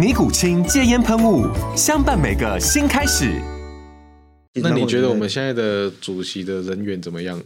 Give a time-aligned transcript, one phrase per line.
[0.00, 1.46] 尼古清戒烟喷雾，
[1.76, 3.38] 相伴每个新开始。
[4.54, 7.38] 那你觉得我们现在的主席的人缘怎么样？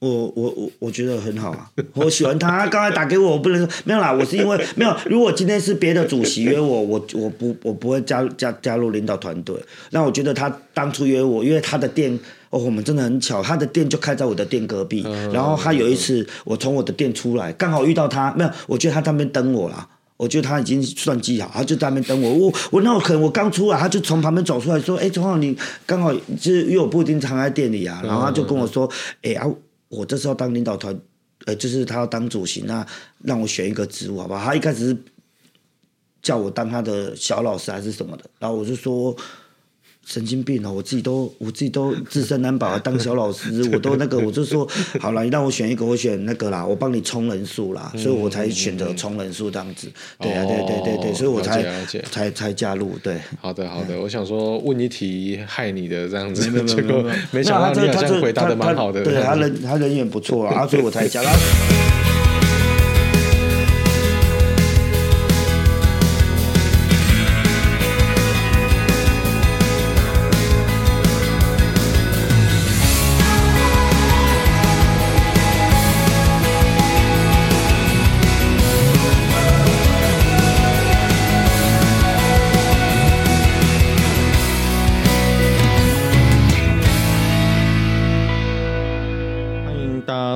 [0.00, 2.66] 我我我我觉得很好啊， 我喜欢他。
[2.66, 4.94] 刚才打给我，我不能说没有啦，我是因为 没有。
[5.06, 9.56] 如果今天是别的主席约我，我我不我不会加加加入领导团队。
[9.88, 12.12] 那我觉得他当初约我，因为他的店
[12.50, 15.06] 哦，我们真的很巧，他的店就开在我的店隔壁。
[15.32, 19.88] 然后他有一次我从我的店出来，刚好遇到他，没有，我觉得他在那边等我了。
[20.16, 22.32] 我觉得他已经算计好，他就在那边等我。
[22.32, 28.88] 我我那我可能我刚出来，他就从旁边走出来说：“哎，钟浩，你刚好就是因为我不一定常在店里啊。”然后他就跟我说
[29.22, 29.44] ：“哎啊，
[29.88, 30.96] 我这时候当领导团，
[31.46, 32.86] 呃，就是他要当主席，那
[33.22, 34.96] 让我选一个职务好不好？”他一开始是
[36.22, 39.16] 叫我当他的小老师还是什么的，然后我就说。
[40.04, 40.70] 神经病啊！
[40.70, 44.68] 我自己都我自己都自身难保，当小老师 我都那个，我就说
[45.00, 49.88] 好了，你让我选一个，我选那个啦，我帮你充人数啦，所以我才选择充人数这样子。
[50.18, 51.64] 对啊，对对对对，所以我才
[52.10, 52.98] 才才加入。
[53.02, 59.02] 对，好的好的，我想说问一题害你的这样子，结果没想到你好像回答的蛮好的。
[59.02, 61.28] 对，他人他人缘不错啊，所以我才加入。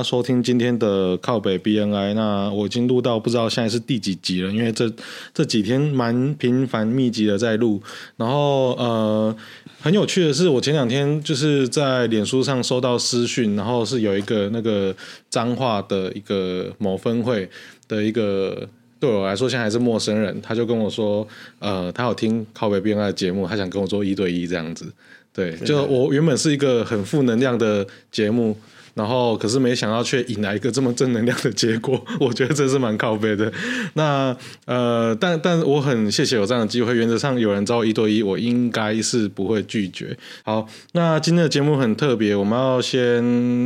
[0.09, 4.91] 收听今天的靠北 BNI，那我已经录到不知道现在是第几集了，因为这
[5.35, 7.79] 这几天蛮频繁密集的在录。
[8.17, 9.35] 然后呃，
[9.79, 14.95] 很有趣的是，我前两天就是在脸书上收到私讯，然后是有一个那个
[15.29, 17.47] 彰化的一个某分会
[17.87, 18.67] 的一个
[18.99, 21.27] 对我来说现在还是陌生人，他就跟我说，
[21.59, 24.91] 呃，他有听靠北 BNI 的节目，他想跟我做一对一这样子。
[25.31, 28.57] 对，就我原本是一个很负能量的节目。
[28.93, 33.51] 然后，可是没想到却引来一个这么正能量的结果， 我觉得这是蛮靠背的。
[33.93, 34.35] 那
[34.65, 36.95] 呃，但但我很谢谢有这样的机会。
[36.95, 40.17] 原则上有人找我一对一，我应该是不会拒绝。
[40.43, 43.23] 好，那今天的节目很特别，我们要先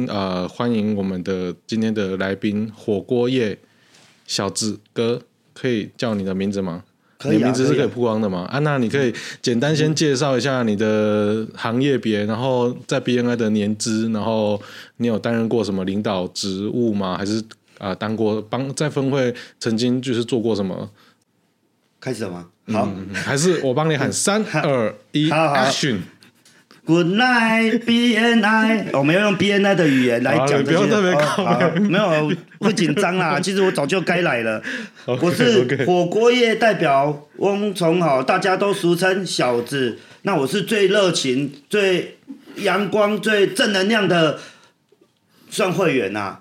[0.08, 3.58] 呃欢迎我们的今天的来宾火锅业
[4.28, 5.22] 小子哥，
[5.54, 6.84] 可以叫你的名字吗？
[7.26, 8.48] 你名字是可以曝光的吗？
[8.52, 14.62] 安、娜啊啊、那你可以简单先介绍一下你的行业别，然后在 BNI 的年资，然后
[14.98, 17.18] 你有担任过什么领导职务吗？
[17.18, 17.38] 还是
[17.78, 20.90] 啊、呃，当过帮在分会曾经就是做过什么？
[22.00, 22.46] 开始了吗？
[22.72, 28.98] 好，嗯、还是我帮你喊三二一，Action！Good night, BNI。
[28.98, 30.64] 我们要用 BNI 的语言来讲这些。
[30.64, 31.46] 不要特别靠，
[31.80, 32.32] 没有，
[32.64, 33.40] 会紧张啦。
[33.44, 34.62] 其实我早就该来了。
[35.06, 40.00] 我是火锅业代表翁崇好，大家都俗称小子。
[40.24, 42.18] 那我是最热情、最
[42.56, 44.40] 阳光、最正能量的
[45.50, 46.40] 算会员呐。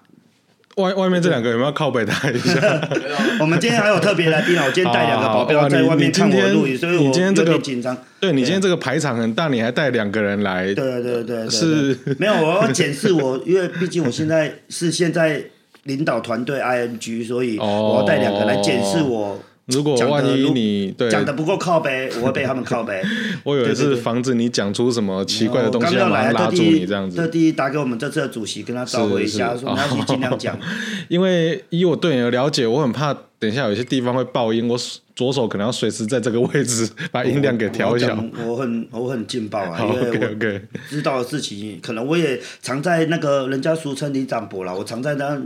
[0.77, 2.81] 外外面这两个有没有靠北他一下？
[3.39, 7.95] 我们今天还有特别来宾，我今天带两个保镖在外面看我录影，所以我今天有点紧张。
[8.19, 10.73] 对，你今天这个排场很大，你还带两个人来？
[10.73, 15.45] 对对对对，是没有，我要检视我，因为毕竟我现在是现在
[15.85, 19.39] 领导团队 ING，所以我要带两个来检视我。
[19.67, 23.01] 如果万一你讲的不够靠背，我会被他们靠背。
[23.45, 27.17] 我以为是防止你讲出什么奇怪的东西，要来拉住你这样子。
[27.17, 30.59] 特地打给我们这次的主席，跟他召回一下，说他去尽量讲。
[31.09, 34.77] 因为以我对你的了解，我很怕等一下有些地方会爆音，我
[35.15, 38.19] 左手可能要随时在这个位置 把音量给调小。
[38.45, 45.41] 我很我很劲爆啊，因为我知道的事情，可能我也常在那个人家俗称里长伯啦，我常在那。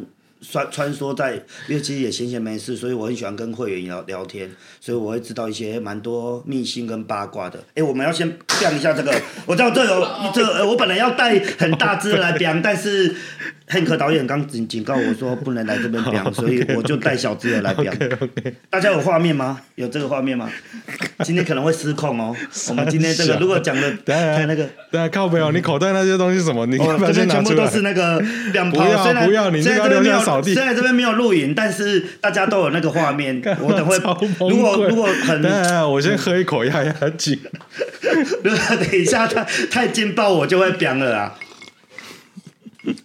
[0.51, 1.35] 穿穿梭在，
[1.69, 4.51] 因为其实也闲闲没事，所以我很喜欢跟会员聊聊天，
[4.81, 7.63] 所以我会知道一些蛮多秘辛跟八卦的。
[7.75, 9.13] 哎，我们要先讲一下这个，
[9.47, 13.15] 我知道这有这个，我本来要带很大只的来讲， 但是。
[13.69, 17.93] 汉克导演刚警警告我说不能来这边表， 所以我就带小只的来表。
[17.93, 18.55] Okay, okay.
[18.71, 19.61] 大家有画面吗？
[19.75, 20.49] 有这个画面吗？
[21.25, 22.33] 今天可能会失控哦。
[22.69, 26.65] 我们今天这个如果讲的太那个，对啊，靠北哦，你口袋那些东西什么？
[26.67, 28.23] 你这边全部都是那个
[28.53, 28.85] 两包。
[28.85, 30.55] 不要不要，你这边没有扫地。
[30.55, 33.41] 虽然这边没有录影，但是大家都有那个画面。
[33.61, 33.97] 我等会
[34.49, 35.43] 如果如果很，
[35.91, 37.39] 我先喝一口压压惊。
[38.43, 41.35] 如果等一下太太劲爆，我就会表了啦。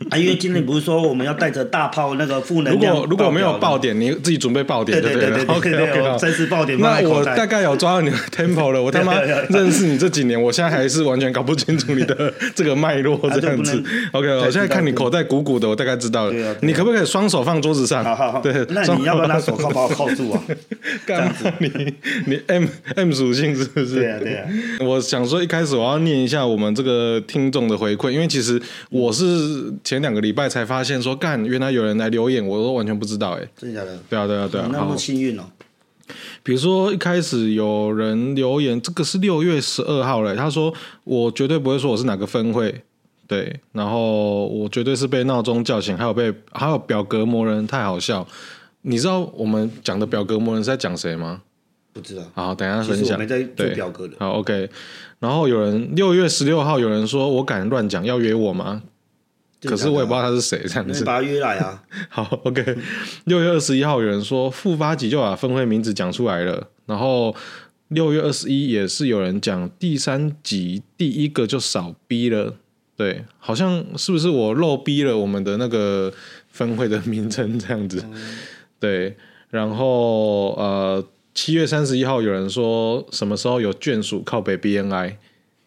[0.10, 2.94] 啊，因为今天不是说我们要带着大炮那个负能量。
[2.94, 6.80] 如果如果没有爆点，你自己准备爆点，对对对，OK OK，真实爆点。
[6.80, 8.82] 那我大概有抓到你的 tempo 了。
[8.82, 9.20] 我他妈
[9.50, 13.84] 认识你这几年，我现在还是完全搞不清楚你的 这个脉络这样子。
[14.12, 16.56] OK，我现在看你口袋鼓鼓的，我大概知道了。
[16.62, 18.04] 你可不可以双手放桌子上？
[18.04, 18.42] 好好好。
[18.42, 20.44] 对，那你要不要拿手铐把我铐住啊？
[21.06, 21.94] 这样子，你
[22.26, 23.96] 你 M M 属性是不是？
[23.96, 24.48] 对啊对啊。
[24.82, 30.12] 我想说，一开始我要念一下我们这个听众的回馈，因为其实我是前两。
[30.12, 33.98] 两个礼拜才发现说，干，原来有人来留言，我都完全不知道哎，真的假的？
[34.10, 35.44] 对啊对啊对啊，那么幸运哦。
[36.44, 40.74] 比如说一开始有人留言，这个是六月十二号嘞，他说
[41.06, 42.84] 我绝对不会说我是哪个分会，
[43.26, 48.28] 对，然后我绝对是被闹钟叫醒，还有被还有表格魔人太好笑。
[48.82, 51.42] 你知道我们讲的表格魔人是在讲谁吗？
[51.94, 52.24] 不知道。
[52.34, 53.18] 好，等一下分享。
[53.18, 54.16] 没在做表格的。
[54.20, 54.70] 好，OK。
[55.20, 58.82] 然后有人六月十六号有人说我敢乱讲，要约我吗？
[59.64, 61.06] 可是我也不知道他是谁，这样子。
[61.06, 61.84] 把他约来啊！
[62.10, 62.76] 好，OK。
[63.26, 67.36] 六月二十一号有人说负八级就把分会名字讲出来了，然后
[67.90, 72.56] 六月二十一也是有人讲第三级第一个就少逼了，
[72.98, 76.12] 对，好像是不是我漏逼了我们的那个
[76.50, 78.04] 分会的名称这样子？
[78.80, 79.16] 对，
[79.52, 85.18] 然后呃，七月三十一号有人说什么时候有眷属靠北 BNI。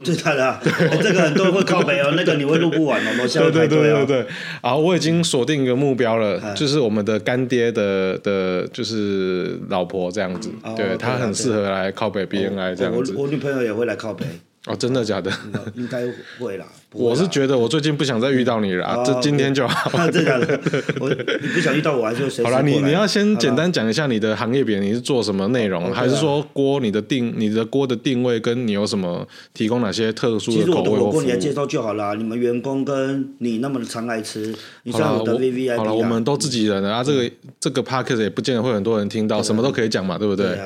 [0.03, 0.61] 最大的，
[1.03, 3.69] 这个很多人会靠北哦， 那个你会录不完哦，楼下排队哦。
[3.69, 4.27] 对对对对，
[4.61, 13.15] 啊，我已经锁定一个目标了，就是我们的干爹的的，就是老婆这样子，对他很适合来靠北 BNI 这样子。
[13.17, 14.25] 我我女朋友也会来靠北。
[14.67, 15.31] 哦，真的假的？
[15.75, 16.03] 应该
[16.39, 16.65] 会啦。
[16.95, 19.91] 我是觉得我最近不想再遇到你了，这今天就好。
[20.11, 20.61] 真的假的？
[21.01, 22.45] 我你不想遇到我，还是谁？
[22.45, 25.93] 好了，你你要先简单讲一下你的行业别，你是做什么内容？
[25.93, 30.65] 还是说锅你的定你的锅的定位跟你有什么提供哪些特殊的口味？
[30.65, 32.15] 其实我的火锅你来介绍就好了。
[32.15, 34.55] 你们员工跟你那么常来吃，
[34.85, 40.57] 你像我的 VVIP 好了，我们都自己人啊，这个这个 Podcast 也不见得会很多人听到，什么都可以讲嘛，对不对？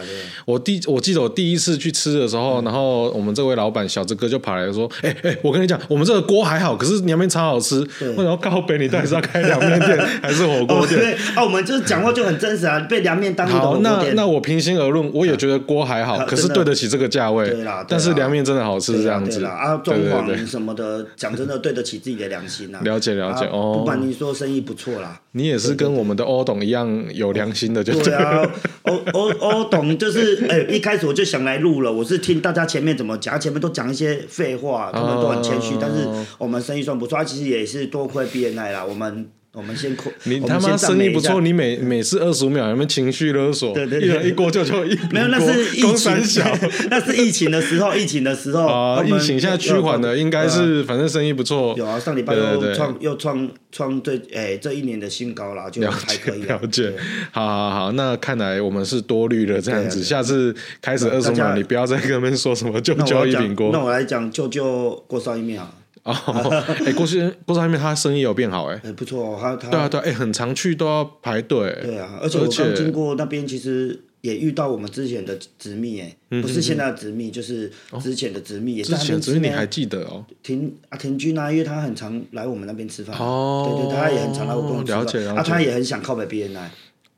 [0.44, 3.88] 我第我记得我第一次去吃的时候，然后我们这位老板。
[3.88, 7.86] 小志哥就跑来说：“哎、欸、哎、欸，我跟你讲，我们这个锅还好，可是凉面超好吃。
[8.16, 8.78] 我想要告北？
[8.78, 11.00] 你到底是要开凉面店 还是火锅店？
[11.00, 13.78] 对啊，我们就是讲话就很真实啊，被凉面当好。
[13.78, 17.50] 那那我平心而论，我也觉得锅还好，可是对得起这个价位。
[17.50, 22.80] 对啦，但是凉面真的好吃，这样子啊，装潢什么的，讲真的对得起自己的良心啊。
[22.84, 28.48] 了解了解哦，不管你说生意不错啦，你也是跟我们的欧董一样有良心的，就对啊。
[28.82, 34.58] 欧欧欧董就是哎，一开始我就想来录了，我是听大家前面怎么讲，前面都讲一些废。
[34.58, 36.07] 话他们都很谦虚，但是
[36.38, 38.84] 我们生意算不错，其实也是多亏 BNI 啦。
[38.84, 43.72] 我们我们先亏，你他妈生意不错，你每每次二十五秒有没有情绪勒索？
[43.74, 46.44] 对对对，一锅就就一没有，那是 疫情，
[46.90, 51.74] 那是疫情的时候，疫情的时候 啊，疫情现在趋缓了，应该是反正生意不错。
[51.76, 56.92] 有啊，上礼拜又创又创创最哎这一年的新高啦，就还可以了解。
[57.32, 63.70] 好好好，那看来我们是多虑了这样子，下次开始二十五秒，你不要再跟他们说什么就就一饼锅。
[63.72, 65.72] 那我来讲，就就锅烧意面啊。
[66.08, 80.24] 哦， 哎，过去过去那边他生意有变好哎，不错，他他对啊对，哎，很常去都要排队，对啊，而且我刚经过那边，其实也遇到我们之前的执秘哎，不是现在的执秘，就是之前的执秘，也是之前执秘，你还记得哦？
[80.42, 86.68] 田啊田军啊，因为他很常来我们那边吃饭，哦，对对，他也很常来我们了解啊，他也很想靠北 BNI，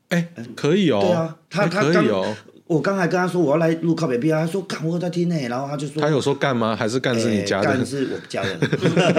[0.09, 2.35] 哎，可以哦，对啊，他他可以哦。
[2.71, 6.73] 我刚才跟他说我要来录靠北 BNI，他说干我在听呢，然后他就说他有说干吗？
[6.73, 7.65] 还是干是你家的？
[7.65, 8.57] 干是我家的。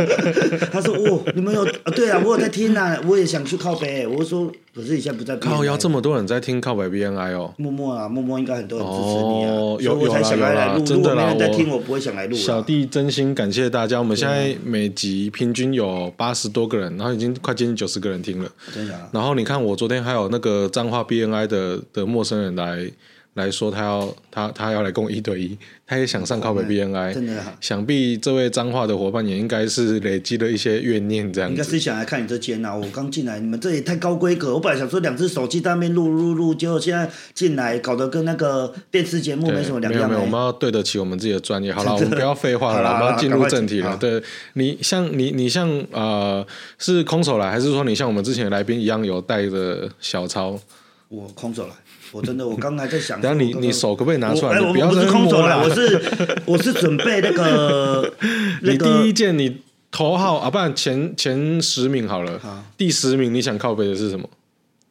[0.72, 1.92] 他说哦，你们有啊？
[1.94, 4.06] 对啊，我有在听啊，我也想去靠北。
[4.06, 5.36] 我说可是你现在不在。
[5.36, 7.52] 靠腰这么多人在听靠北 BNI 哦。
[7.58, 9.50] 默默啊，默默应该很多人支持你啊。
[9.50, 11.30] 有有啦有啦，真的啦。
[11.34, 12.34] 我在听，我不会想来录。
[12.34, 18.50] 小弟真心感谢大家，我们现在每集平均有八十多个人，然后已经快接近九十个人听了。
[18.72, 18.98] 真的。
[19.12, 22.90] 然后你看，我昨天还有那个彰化 BNI 的的陌生人来。
[23.34, 31.54] 来说他要他他要来跟我一对一，他也想上靠北 BNI，真的，想必这位彰化的伙伴也应该是累积了一些怨念，这样子。
[31.54, 32.74] 应该是想来看你这间啊！
[32.74, 34.52] 我刚进来，你们这也太高规格。
[34.52, 40.02] 我本来想说两只手机在那边录录录，结果现在进来搞得跟那个电视节目没什么两样。
[40.02, 41.72] 没有没有，我们要对得起我们自己的专业。
[41.72, 43.96] 好了，我们不要废话了，我们要进入正题了。
[43.96, 44.22] 对
[44.52, 46.46] 你像你你像呃
[46.76, 50.60] 是空手来，还是说你像我们之前的来宾一样有带着小抄？
[51.08, 51.74] 我空手来。
[52.12, 54.60] 我真的，我刚才在想，然后你你手可不可以拿出来？
[54.60, 56.02] 我不是空手来，我是
[56.44, 58.12] 我是准备那个。
[58.62, 62.40] 你第一件你头号啊，不然前前十名好了。
[62.76, 64.28] 第十名你想靠背的是什么？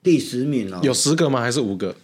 [0.03, 1.39] 第十名哦，有十个吗？
[1.41, 1.95] 还是五个？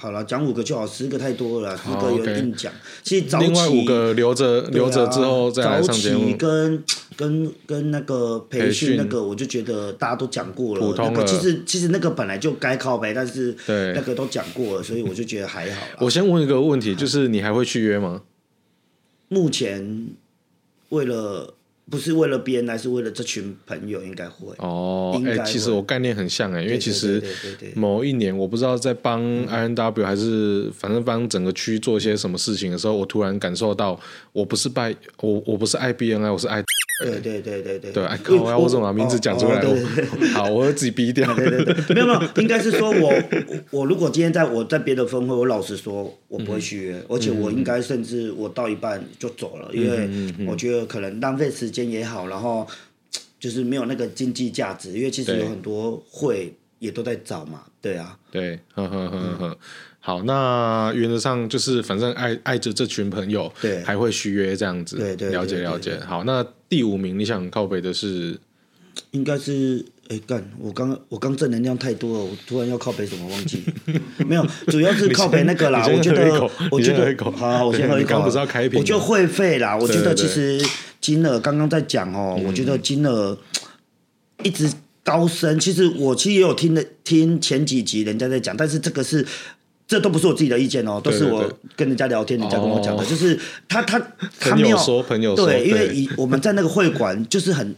[0.00, 2.72] 好了，讲五个就好，十个太多了，十个有点硬讲。
[3.02, 6.36] 其实早另外五个留着留着之后再来上节目。
[6.36, 6.84] 跟
[7.16, 10.94] 跟跟那个培训那个，我就觉得大家都讲过了。
[10.96, 15.82] 那个其实其实那个本来就该靠呗，但是那个都讲过了，所以我就觉得还好。
[15.98, 18.22] 我先问一个问题，就是你还会续约吗？
[19.26, 20.10] 目前
[20.90, 21.54] 为了。
[21.90, 25.20] 不是为了别人，还是为了这群朋友，应该会哦。
[25.26, 27.22] 哎，其实我概念很像哎，因为其实
[27.74, 33.98] 某一年我不知道在帮 INW 还是反正帮整个区做一些什么事情的时候，我突然感受到，
[34.32, 36.62] 我不是拜我，我不是爱 BNI，我是爱。
[37.00, 37.92] 对对对对对。
[37.92, 39.62] 对，哎，靠，我怎么把名字讲出来？
[40.34, 41.32] 好，我要自己逼掉。
[41.36, 43.14] 对对对，没有没有，应该是说我
[43.70, 50.08] 我如果今天在我在别的分会，我老实说，我不会续约，而且我应该甚至我到一半就走了，因为
[50.44, 51.77] 我觉得可能浪费时间。
[51.86, 52.66] 也好，然后
[53.38, 59.58] 就是没有那个经济价值，因为其实有很多会也都在找嘛，对啊，对，呵呵呵呵，
[60.00, 65.98] 好，那原则上就是反正爱爱着这群朋友，对，还会续约这样子，对对，了解了解。
[66.00, 68.38] 好，那第五名你想靠北的是，
[69.10, 73.62] 应该是哎干，我刚我刚正能量太多了，我突然要靠北什么忘记，
[74.26, 80.60] 没有，主要是靠北那个啦，我觉得我觉得好，我先喝一口， 不是要开瓶，我就会费啦，我觉得其实。
[81.00, 83.38] 金额刚刚在讲哦，嗯、我觉得金额
[84.42, 84.68] 一直
[85.04, 85.56] 高升。
[85.60, 89.24] 其实我其实也有听的，听前几集人家在讲，但是这个是
[89.86, 93.38] 这都不是我自己的意见哦，都是我跟人家聊天，人家跟我讲的，就是
[93.68, 93.96] 他他
[94.40, 97.72] 他没有说朋友说对，因为以我们在那个会馆就是很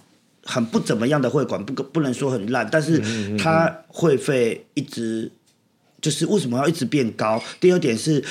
[0.50, 3.00] 很不怎么样的会馆，不不能说很烂，但是
[3.38, 5.30] 他会费一直
[6.00, 7.42] 就是为什么要一直变高？
[7.60, 8.22] 第二点是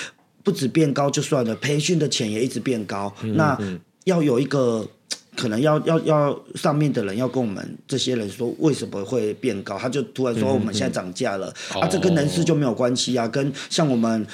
[0.43, 3.57] 不止变高就算了，培训的钱也一直变高，那。
[4.05, 4.87] 要有一个
[5.35, 14.25] 可能要要要上面的人要跟我们这些人说为什么会变高，他就突然说我们现在涨价了，嗯嗯、啊，这跟人事就没有关系啊，跟像我们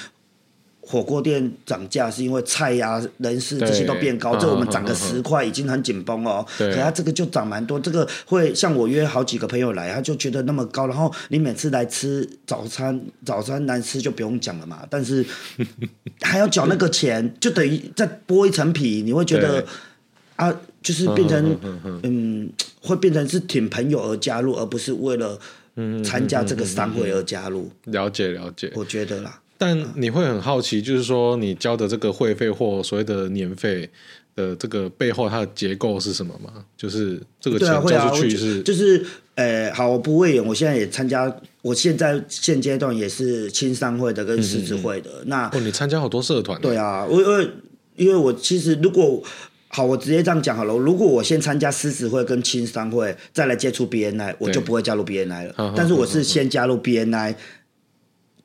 [0.86, 15.26] 火锅店涨价是因为菜呀、啊、人事这些都变高，对这我们涨个十块已经很紧绷哦，可他这个就涨蛮多，这个会像我约好几个朋友来，他就觉得那么高，然后你每次来吃早餐，早餐难吃就不用讲了嘛，但是
[16.22, 19.64] 还要缴那个钱，就等于再剥一层皮，你会觉得。
[20.36, 21.58] 啊，就是变成，
[22.02, 22.52] 嗯，
[22.82, 25.40] 会变成是挺朋友而加入，而不是为了
[26.04, 27.70] 参加这个商会而加入。
[27.84, 29.40] 了解了解，我觉得啦。
[29.58, 33.88] 但你会很好奇，就是说你交的这个会费或所谓的年费
[34.34, 36.64] 的这个背后，它的结构是什么吗？
[36.76, 45.10] 就是这个钱交出去是，就是，呃，好，我不会演，我现在也参加，我现在现阶段也是青商会的跟狮子会的。
[45.26, 46.60] 那哦，你参加好多社团。
[46.60, 47.50] 对啊，我因为
[47.96, 49.22] 因为我其实如果。
[49.68, 50.74] 好，我直接这样讲好了。
[50.74, 55.74] 如果我先参加狮子会跟青商会，再来接触 BNI，我就不会加入 BNI 了。
[55.76, 57.34] 但是我是先加入 BNI，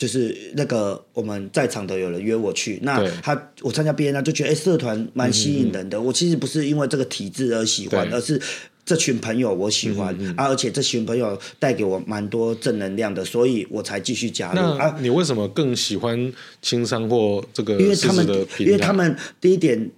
[0.01, 6.01] 就是那个我们在场的有人约我去，那他我参加 BNI 就觉得哎、欸，社团蛮吸引人的。
[6.01, 8.41] 我其实不是因为这个体制而喜欢，而是
[8.83, 14.59] 这群朋友我喜欢，嗯嗯嗯啊，而且这群朋友带给我蛮多正能量的，所以我才继续加入。
[14.59, 17.79] 啊，你为什么更喜欢轻商或这个？
[17.79, 19.91] 因为他们，因为他们第一点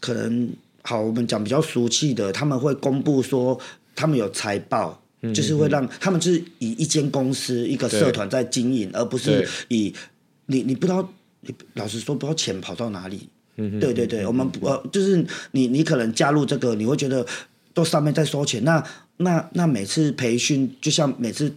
[0.00, 0.48] 可能。
[0.82, 3.60] 好，我们讲比较俗气的，他们会公布说
[3.94, 9.94] 他们有财报，嗯、就是会让他们就是以一间公司一个社团在经营，而不是以
[10.46, 13.28] 你你不知道，你老实说不知道钱跑到哪里。
[13.78, 17.26] 对对对，我们呃就是你你可能加入这个，你会觉得
[17.74, 18.82] 都上面在收钱，那
[19.18, 21.52] 那那每次培训就像每次。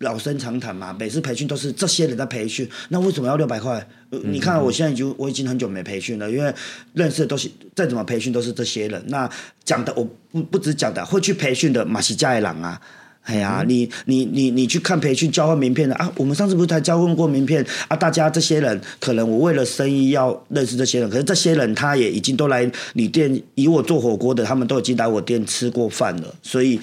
[0.00, 3.88] 老生常谈嘛，每次培训都是这些人在培训，那为什么要六百块？
[4.10, 6.54] 嗯、你看我现在已经我已经很久没培训了，因为
[6.92, 9.02] 认识的都是再怎么培训都是这些人。
[9.08, 9.26] 那
[9.64, 12.78] 讲的我不不止讲的会去培训的马西加野郎啊，
[13.26, 17.94] 哎呀，嗯、你你你你去看培训交换名片的啊，我们上次不是才交换过名片啊？
[17.94, 26.80] 大家这些人可能我为了生意要认识这些人，可是这些人他也已经都来你店，以我做火锅的，他们都已经来我店吃过饭了，所以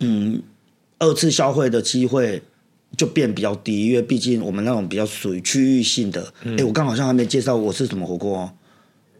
[0.00, 0.42] 嗯。
[1.00, 2.42] 二次消费的机会
[2.96, 6.20] 就变比较低，因为毕竟我们那种比较属于区域性的。
[6.42, 8.50] 哎、嗯，我刚好像还没介绍我是什么火锅哦。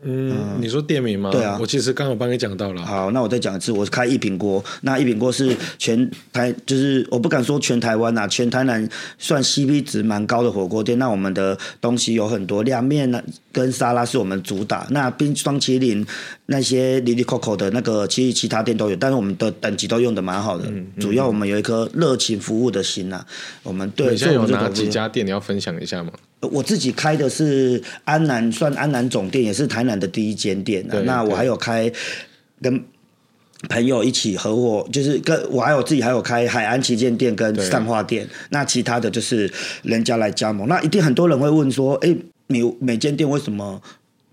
[0.02, 1.30] 嗯，你说店名吗？
[1.32, 2.84] 对啊，我其实刚好帮你讲到了。
[2.86, 8.88] 好，那我再讲一次，我是开一品锅，那一品锅是全台，就是我不敢说全台湾呐，全台南
[9.18, 10.98] 算 CP 值蛮高的火锅店。
[10.98, 14.86] 那我们的东西有很多，凉面呢跟沙拉是我们主打。
[14.90, 16.06] 那冰霜淇淋
[16.50, 20.64] 那些里里扣扣的那个，其实其他店都有，但是我们的等级都用的蛮好的。
[20.68, 23.26] 嗯嗯、主要我们有一颗热情服务的心呐、啊。
[23.62, 26.10] 我们对，现在有哪几家店你要分享一下吗？
[26.40, 30.86] 我自己开的是安南，算安南总店，也是台南的第一间店。
[31.04, 31.92] 那我还有开
[32.62, 32.82] 跟
[33.68, 38.26] 朋友一起合伙，就是跟我还有自己还有开海安旗舰店跟散化店。
[38.48, 39.52] 那其他的就是
[39.82, 40.66] 人家来加盟。
[40.66, 43.82] 那一定很多人会问说，哎、欸，你每间店为什么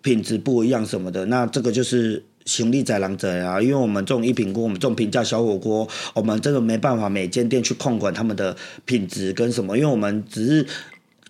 [0.06, 1.26] 品质不一样什么的？
[1.26, 10.68] 那这个就是行李宰狼者啊，因为我们这种一品锅，我们这种平价小火锅，我们真的没办法每间店去控管他们的品质跟什么，因为我们只是。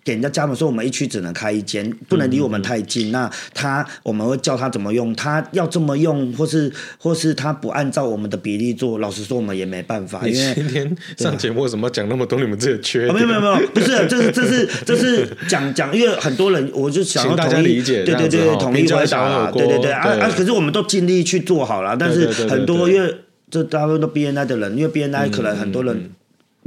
[0.06, 3.08] 给人家加盟说，我们一区只能开一间，不能离我们太近。
[3.08, 10.24] 嗯、那他我们会教他怎么用，他要这么用，或是或是他不按照我们的比例做，老实说我们也没办法。
[10.24, 13.14] 因为今天上节目为什么讲那么多你们这个缺点？
[13.14, 20.30] 没有没有没有，不是，这是这是这是讲讲，因为很多人我就想要统一，对对对，统一回答，对对对啊啊！
[20.30, 23.12] 可是我们都尽力去做好了，但是很多因为
[23.50, 26.12] 这大部分都 BNI 的人，因为 BNI 可能很多人。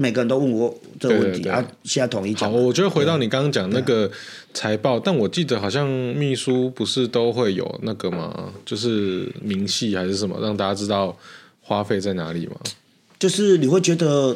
[0.01, 2.49] 每个人都问过这个问题，对对对啊，现在统一讲。
[2.49, 4.09] 好，我觉得回到你刚刚讲那个
[4.53, 8.53] 财报，但我记得好像秘书不是都会有那个吗？
[8.65, 11.13] 就是明细还是什么，让大家知道
[11.59, 12.55] 花费在哪里吗？
[13.19, 14.33] 就是你会觉得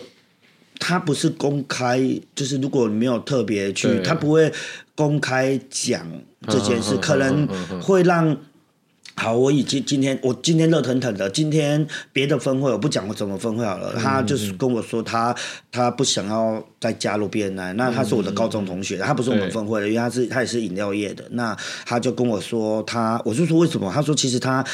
[0.79, 2.01] 他不是公开，
[2.35, 4.51] 就是如果你没有特别去，他不会
[4.95, 6.05] 公开讲
[6.49, 7.47] 这件事， 可能
[7.81, 8.37] 会让。
[9.15, 13.93] 好，我已经今天我今天热腾腾的，今天别的分会我不讲我怎么分会好了。
[13.95, 15.35] 他就是跟我说他
[15.71, 21.23] 他不想要再加入 BNI，那他是我的高中同学，他不是我们分会的，因为他是他也是饮料业的。
[21.31, 21.55] 那
[21.85, 23.91] 他就跟我说他，我就说为什么？
[23.93, 24.65] 他说其实他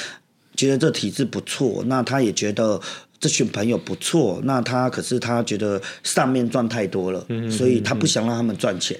[0.55, 2.79] 觉得这体制不错，那他也觉得
[3.19, 8.97] 这群朋友不错，那他可是他觉得上面赚太多了，所以他不想让他们赚钱。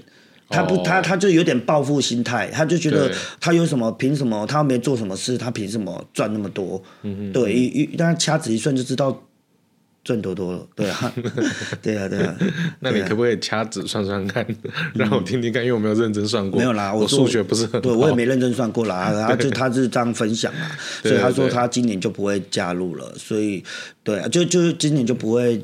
[0.49, 6.81] 他不，他他就有点报复心态，他就觉得他有什么凭什么，他没做什么事，他凭什么赚那么多？
[7.31, 9.23] 对，一一但掐指一算就知道
[10.03, 11.13] 赚多多了，对啊，
[11.83, 12.35] 对啊，对啊。
[12.79, 14.43] 那你可不可以掐指算算看，
[14.95, 15.61] 让我听听看？
[15.61, 19.11] 因为我没有认真算过，没有啦，我数学不是很，对，我也没认真算过啦。
[19.13, 20.61] 然后就他是这样分享嘛，
[21.03, 23.63] 所以他说他今年就不会加入了，所以
[24.03, 25.63] 对啊，就就今年就不会。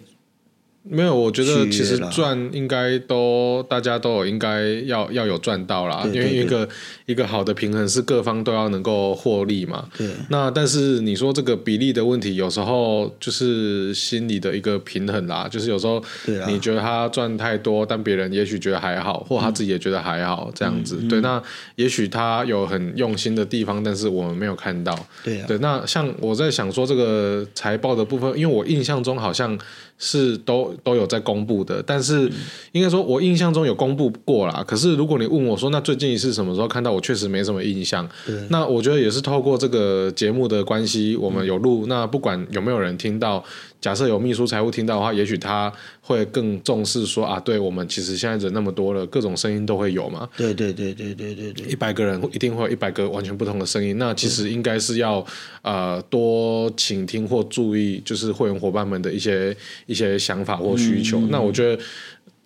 [0.88, 6.70] 没有，我觉得其实赚应该都大家都有应该要要有赚到啦，因为一个
[7.08, 9.90] 一个好的平衡是各方都要能够获利嘛。
[9.98, 10.08] 对。
[10.30, 16.04] 那但是你说这个比例的问题，有时候就是心理的一个平衡啦，就是有时候
[16.48, 21.00] 你觉得他赚太多，但别人也许觉得还好，或他自己也觉得还好这样子。
[21.02, 21.42] 嗯、对，那
[21.78, 24.96] 也许他有很用心的地方，但是我们没有看到。
[25.24, 29.58] 对、啊、对，那像我在想说这个财报的部分，因为我印象中好像。
[29.98, 32.30] 是都都有在公布的，但是
[32.74, 34.64] 应该说，我印象中有公布过啦。
[34.68, 36.92] 可是如果你问我说，那最近一次什么时候看到？
[36.92, 38.08] 我确实没什么印象。
[38.50, 41.86] 那我觉得也是透过这个节目的关系，我们有录。
[41.88, 43.44] 那不管有没有人听到。
[43.86, 45.72] 假设有秘书财务听到的话，也许他
[46.02, 50.28] 会更重视说啊，对我们其实现在人那么多了，各种声音都会有嘛。
[50.36, 54.00] 对对对对对对对，一百个人一定会有一百个完全不同的声音。
[54.00, 55.24] 那其实应该是要
[55.62, 61.20] 呃多倾听或注意，就是会员伙伴们的一些一些想法或需求。
[61.20, 61.84] 嗯、那我觉得，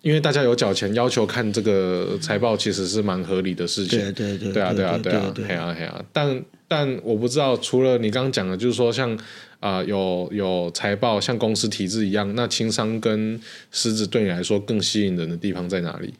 [0.02, 3.98] 因为大家有缴钱，要求看这个财报，其实是蛮合理的事情。
[3.98, 6.04] 对对对，对啊对啊对啊，对啊对啊。
[6.12, 9.18] 但但我不知道，除了你刚刚讲的，就是说像。
[9.60, 16.14] 啊、有有财报像公司体制一样，那轻商跟狮子对你来说更吸引人的地方在哪里？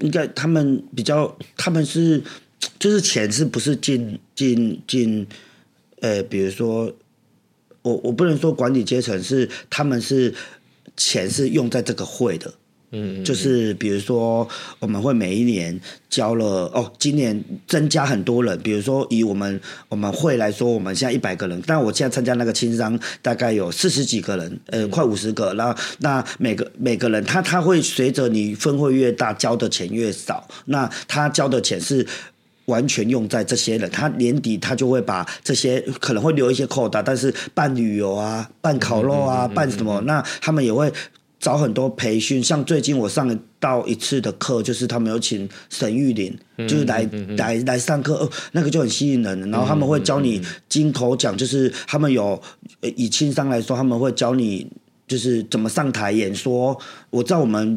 [0.00, 2.22] 应该他们比较，他们是
[2.78, 5.26] 就是钱是不是进进进？
[6.00, 6.92] 呃，比如说
[7.82, 10.34] 我我不能说管理阶层是，他们是
[10.96, 12.52] 钱是用在这个会的。
[12.94, 14.46] 嗯，就是比如说，
[14.78, 18.58] 我们会每一年交了哦，今年增加很多人。
[18.60, 25.54] 比如说，以我们我们会来说，我们现在一百个人，但我现在参加那个轻商大概有四十几个人，呃，快五十个。
[25.54, 30.46] 然后那每个每个人，他他会随着你分会越大，交的钱越少。
[30.66, 32.06] 那他交的钱是
[32.66, 40.92] 完全用在这些人，他年底他就会把这些可能会留一些扣打，但是办旅游啊，办烤肉啊，办什么，那他们也会。
[41.42, 46.32] 找很多培训，像最近我上到一次的课，就是他们有请沈玉林，
[46.68, 47.02] 就是来、
[47.36, 49.50] 来来上课，哦，那个就很吸引人。
[49.50, 52.40] 然后他们会教你金口讲，就是他们有
[52.80, 54.64] 以轻商来说，他们会教你
[55.08, 56.78] 就是怎么上台演说。
[57.10, 57.76] 我知道我们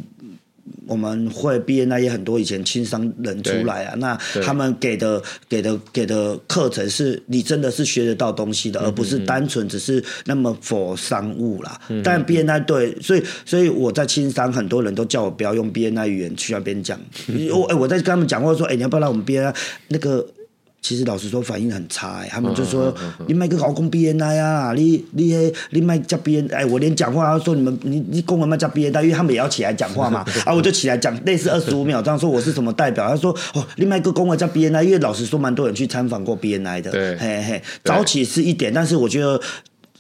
[0.88, 11.80] 我们会 BNI 也很多以前轻商人出来啊，那他们给的给的给的课程是你真的是学得到东西的，而不是单纯只是那么 for 商务啦。
[11.90, 17.00] 嗯、但 BNI 对，所以所以我在轻商很多人都叫我不要用 BNI 语言去那边讲，
[17.54, 19.56] 我哎我在跟他们讲话说，哎你要不要来我们 BNI
[19.90, 20.28] 那个。
[20.88, 22.94] 其实老实说，反应很差哎，他们就说
[23.26, 39.42] 你卖个搞公 BNI 啊，你你你卖加 BNI，哎，我连讲话，他说你们你你公文卖加 BNI，因为他们也要起来讲话嘛， 啊，我就起来讲，类似二十五秒这样说我是什么代表，他说哦，你卖个公文加 BNI，因为老实说，蛮多人去参访过 BNI 的，对，嘿嘿，早起是一点，但是我觉得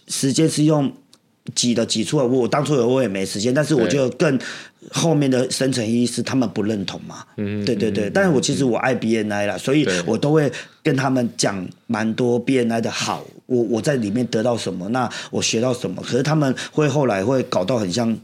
[0.08, 0.93] 时间是用
[1.53, 4.39] 挤的挤出来，我当初我也没时间，但是我觉得更。
[4.91, 7.25] 后面的深层意义是他们不认同嘛？
[7.38, 8.08] 嗯，对对对。
[8.08, 10.51] 但是我其实我爱 BNI 啦，所以我都会
[10.84, 16.03] 跟他们讲蛮多 BNI 的好，我我在里面得到什么，那我学到什么。
[16.03, 18.15] 可是他们会后来会搞到很像。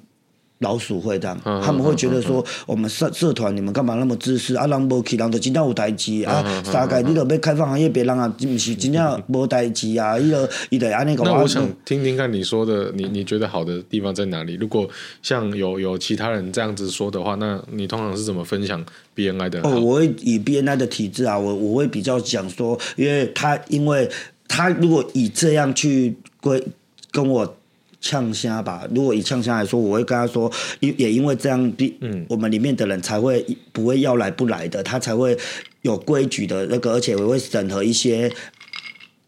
[0.62, 4.66] 老鼠会这样，他们会觉得说，我们社社团你们干嘛那么自私啊？
[4.68, 6.64] 让无去，人就真正有代志啊！
[6.72, 10.18] 大概你都要开放行业，别人啊，不是真正无代志啊！
[10.18, 11.24] 伊个伊个安尼个。
[11.24, 14.54] 那我想听听看你说的，你你觉得好的地方在哪里？
[14.54, 14.88] 如果
[15.22, 18.84] 像有有其他人这样子说的话，那你通常是怎么分享
[19.16, 19.62] BNI 的？
[19.62, 24.10] 哦，我会以 BNI 的体制啊，我我会比较讲说，因为他因为
[24.48, 26.64] 他如果以这样去归
[27.12, 27.58] 跟我。
[28.02, 35.38] 呛虾吧，如果以呛虾来说，我会跟他说，因也因为这样，嗯，我们里面的人才会不会要来不来的，他才会
[35.84, 38.30] 有规矩的那个，而且我会审核一些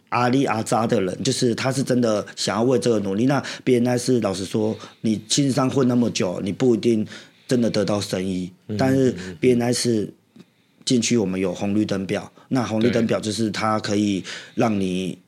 [0.09, 3.27] 阿里阿扎的人，就是他是真的想要为这个努力。
[3.27, 7.05] 那 BNI 是老实说，你经商混那么久，你不一定
[7.47, 10.12] 真的得到生意，嗯、但是 BNI 是
[10.83, 14.23] 进去我们有红绿灯表，那红绿灯表就是它可以
[14.55, 15.19] 让你，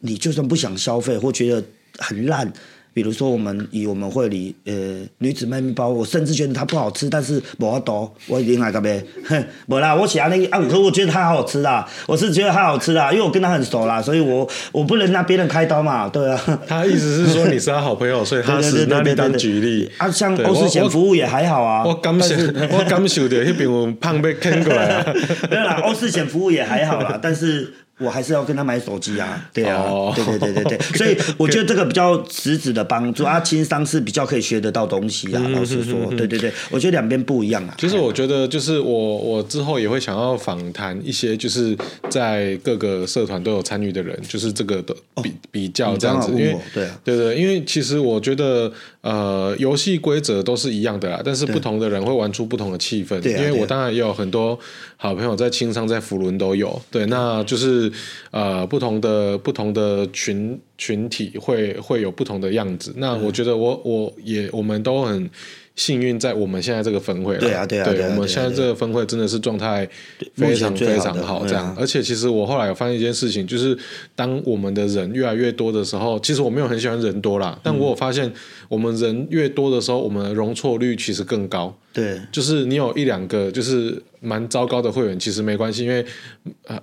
[0.00, 1.62] 你就算不想消费或觉得
[1.98, 2.50] 很烂。
[2.94, 4.72] 比如说，我们以我们会里呃
[5.18, 16.40] 女子卖面包，我甚至觉得它不好吃，但是无法度，我另外个呗，哼，无啦，我喜欢那个啊，可我觉得它好好吃啦，我是觉得它好吃啦，因为我跟他很熟啦，所以我我不能拿别人开刀嘛，对啊。
[16.68, 20.08] 他意思是说你是他好朋友， 所以他是拿你当举例啊。
[20.08, 21.84] 像欧式咸服务也还好啊。
[21.84, 22.34] 我感受
[22.70, 25.14] 我感受到那边胖被坑过来啊。
[25.50, 27.74] 没有啦，欧式咸服务也还好啦，但是。
[28.04, 30.14] 我还是要跟他买手机啊，对啊，oh.
[30.14, 37.74] 对对对对对， 所以我觉得这个比较实质的帮助啊，青商是比较可以学得到东西啊，老实说，对对对，我觉得两边不一样啊。
[37.78, 41.76] 其实我觉得，就是我我之后也会想要访谈一些，就是
[42.10, 54.58] 在各个社团都有参与的人，就是这个的比比较这样子，因为对对对，因为其实我觉得呃，游戏规则都是一样的啦，但是不同的人会玩出不同的气氛，因为我当然也有很多
[55.04, 57.92] 好朋友在青商在福伦都有，对，那就是。
[58.30, 62.92] 呃，不同的不同的群群体会会有不同的样子。
[62.96, 65.30] 那我觉得我我也我们都很
[65.76, 67.40] 幸运，在我们现在这个分会了。
[67.40, 69.88] 对啊，对啊，对，我们现在这个分会真的是状态
[70.36, 71.44] 非常非常好。
[71.44, 73.76] 这样，而且其实我后来有发现一件事情，就是
[74.14, 78.32] 当我们的人越来越多的时候，其实我没有很喜欢人多啦，但我有发现
[78.68, 81.76] 我们人越多的时候，我们的容错率其实更高。
[81.92, 86.04] 对，就是你有一两个就是蛮糟糕的会员，其实没关系，因为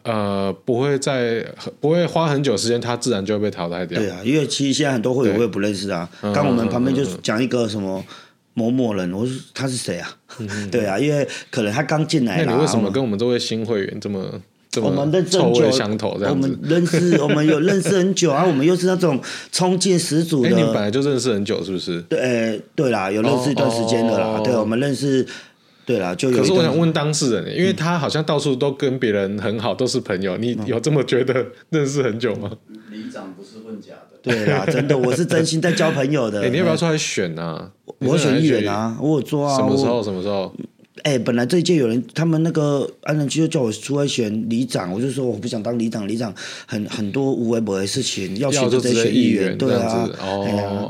[0.04, 1.46] 呃不会在
[1.80, 4.00] 不会花很久时间，他自然就会被淘汰掉。
[4.00, 6.10] 对啊，因为其实现在很多会员我也不认识啊。
[6.22, 8.02] 刚我们旁边就讲一个什么
[8.54, 10.18] 某某人，我说他是谁啊？
[10.72, 12.44] 对啊，因为可能他刚进来。
[12.44, 14.42] 那你为什么跟我们这位新会员这么？
[14.82, 18.46] 我们认识很久，我们认识， 我们有认识很久啊。
[18.46, 19.20] 我们又是那种
[19.52, 20.48] 冲劲十足的。
[20.48, 22.00] 哎，你本来就认识很久，是不是？
[22.04, 24.40] 对，对啦，有认识一段时间的啦。
[24.42, 25.28] 对，我们认识，
[25.92, 26.38] 对啦，就有。
[26.38, 30.38] 可是我想问当事人，因为他好像到处都跟别人很好，都是朋友。
[30.38, 32.50] 你有这么觉得认识很久吗？
[32.92, 34.18] 里长不是混假的。
[34.22, 36.44] 对啦， 真的，我是真心在交朋友的。
[36.44, 37.72] 哎， 你要不要出来选啊？
[38.00, 39.56] 我选议员啊，我有做啊。
[39.56, 40.02] 什么时候？
[40.02, 40.54] 什么时候？
[41.04, 46.34] 哎、欸，本来这一届有人，他们那个安南区就叫我出来选里长，我就说我不想当里长，里长
[46.66, 50.08] 很很多无为不为的事情，要选就得选议员，对啊，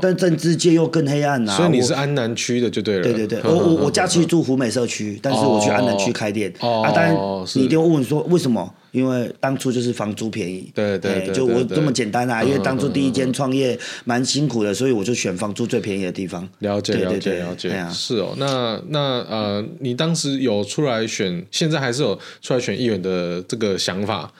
[0.00, 1.56] 但政治界又更黑暗呐、啊。
[1.56, 3.02] 所以你是安南区的就对了。
[3.02, 7.14] 对对对， 我我我家其实住湖美社区，但是我去安南区开店、哦、啊，当然
[7.54, 8.74] 你一定会问说为什么？
[8.92, 12.44] 因为当初就是房租便宜，对对对，就我这么简单啊。
[12.44, 16.46] 因为当初第一间创业蛮辛苦的，所以我就选房租最便宜的地方。
[16.58, 18.34] 了解了解了解，是哦。
[18.36, 24.30] 那那呃，你当时有出来选，现在还是有出来选议员的这个想法，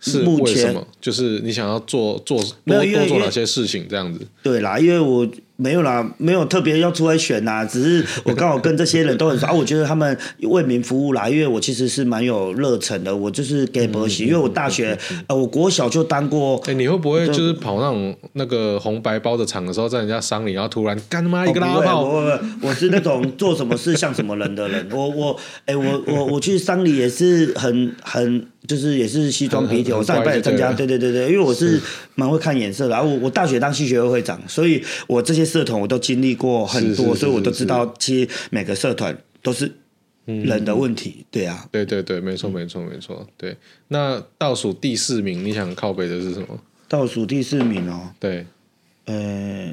[0.00, 0.86] 是为什么？
[1.00, 4.20] 就是你想要做做多多做哪些事情这样子？
[4.42, 9.52] 对啦，因为我没有啦，没有特别要出来选呐，只是我刚好跟这些人都很熟 啊。
[9.52, 13.14] 我觉得他们为民服务啦，因为我其实是蛮有热忱的。
[13.16, 16.60] 我就是给博喜，因为我大学呃，我国小就当过。
[16.66, 22.04] 哎，你会不会就是跑那种那个红白包的场的时候，在人家丧礼，然后突然干他妈一个拉炮？
[22.04, 24.86] 不会，不会，我是那种做什么事像什么人的人。
[24.92, 28.46] 我我哎，我我我去丧礼也是很很。
[28.66, 31.80] 就是也是西装笔挺， 我上礼拜也参加，对对对对，因为我是
[32.14, 39.70] 蛮会看颜色的，然后我我大学当系学会会长，所以我这些社团我都经历过很多，所以我都知道，其实每个社团都是
[40.24, 43.56] 人的问题，对啊，对对对，没错没错没错，对。
[43.88, 46.58] 那倒数第四名，你想靠北的是什么？
[46.88, 48.46] 倒数第四名哦，对，
[49.04, 49.72] 呃，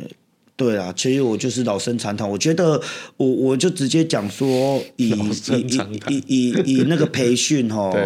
[0.56, 2.80] 对啊，其实我就是老生常谈，我觉得
[3.18, 5.68] 我我就直接讲说，以以
[6.08, 7.92] 以以以那个培训哦。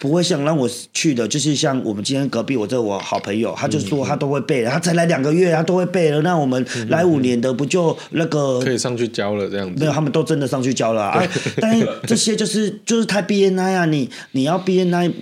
[0.00, 6.22] 不会像让我去的，就是像我们今天隔壁我这我好朋友，他就说他都会背了，他才来两个月，他都会背了。
[6.22, 9.78] 那我们来五年的不就那个 可以上去教了这样子？
[9.78, 11.22] 没有，他们都真的上去教了啊！
[11.60, 15.12] 但是这些就是就是太 BNI 啊，你你要 BNI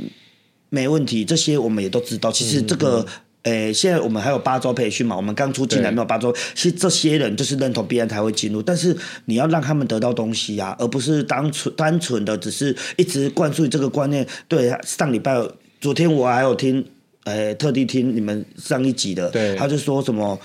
[0.70, 2.30] 没问题，这些我们也都知道。
[2.30, 3.04] 其实这个。
[3.48, 5.16] 诶，现在我们还有八周培训嘛？
[5.16, 14.26] 我们刚出进来没有八周，其实这些人就是认同 BNI 才会进入，但是你要让他们得到东西啊，而不是单纯单纯的只是一直灌输这个观念。
[14.46, 15.34] 对，上礼拜
[15.80, 16.84] 昨天我还有听，
[17.24, 20.38] 诶，特地听你们上一集的，对，他就说什么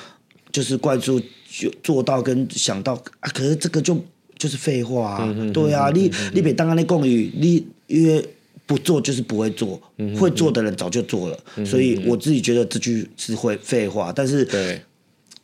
[0.52, 4.02] 就是灌输就做到跟想到啊，可是这个就
[4.38, 8.26] 就是废话啊，嗯、对啊，嗯、你、嗯、你别当那共语，你因为。
[8.74, 9.80] 不做就是不会做，
[10.20, 14.12] 会做的人早就做了，所以我自己觉得这句是会废话。
[14.12, 14.82] 但是，对，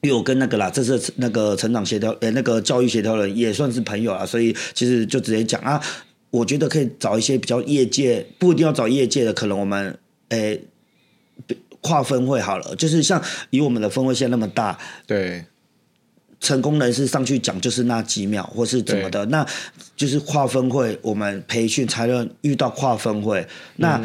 [0.02, 5.80] 因为我跟那个啦，这是那个成长协调，呃，那个教育协调人也算是朋友啊，所以其实就直接讲啊，
[6.32, 9.96] 我觉得可以找一些比较业界，不一定要找业界的，可能我们
[10.30, 10.60] 诶
[11.82, 15.46] 跨分会好了，就是像以我们的分会线那么大，对。
[16.40, 19.46] 成功人士上去讲就是那几秒，或是怎么的，那
[19.96, 23.46] 就是跨分会，我们培训才能遇到跨分会。
[23.76, 24.02] 那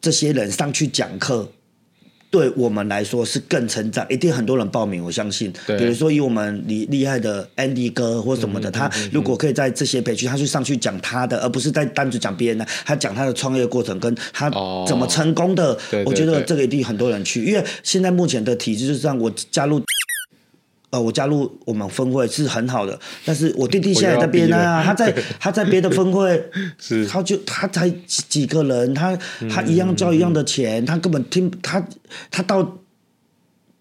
[0.00, 1.46] 这些人上去讲课，
[2.30, 5.52] 对我们来说是更成长，一定很多人报名，我相信。
[5.66, 14.48] 比如说以我们厉厉害的 Andy 哥或什么的，他如果可以在这些培训，他去上去讲他的，而不是在单独讲别人的，他讲他的创业过程跟他
[14.86, 19.82] 怎么成功的，我觉得这个一定很多人去，因为现在目前的体制就是让我加入。
[20.90, 26.42] 呃，我加入我们分会是很好的，但是我弟弟现在在别啊，他在 他在别的分会，
[26.78, 29.14] 是他就他才几几个人，他
[29.50, 31.86] 他一样交一样的钱，嗯、他根本听他
[32.30, 32.78] 他到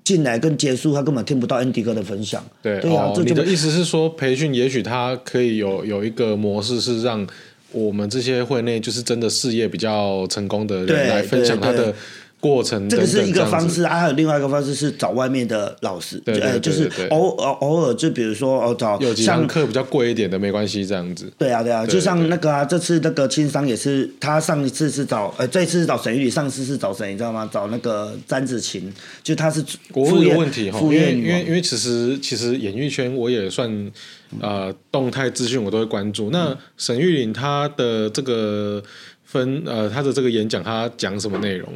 [0.04, 2.44] 进来跟结束，他根本听不到 Andy 哥的分享。
[2.62, 7.26] 对，对啊，哦、你的意思是说，培训也许他可以有有一个模式，是让
[7.72, 11.96] 我们这些会内就是真的事业比较成功的人来分享他的。
[12.40, 21.32] 过程这个是一个方式啊，还有另外一个方式是找外面的老师，对，就是偶偶偶尔就比如说哦找有几堂课比较贵一点的没关系，这样子。
[21.38, 27.50] 对啊对啊，就像那个啊，这次那个青商也是，他上一次是找呃这次是找沈玉里，上次是找谁你知道吗？
[27.52, 33.92] 找那个詹子晴，就他是国务的问题哈，因为因为因为其实其实演艺圈我也算
[34.40, 36.30] 呃动态资讯我都会关注。
[36.30, 38.84] 那沈玉琳他的这个
[39.24, 41.68] 分呃他的这个演讲他讲什么内容？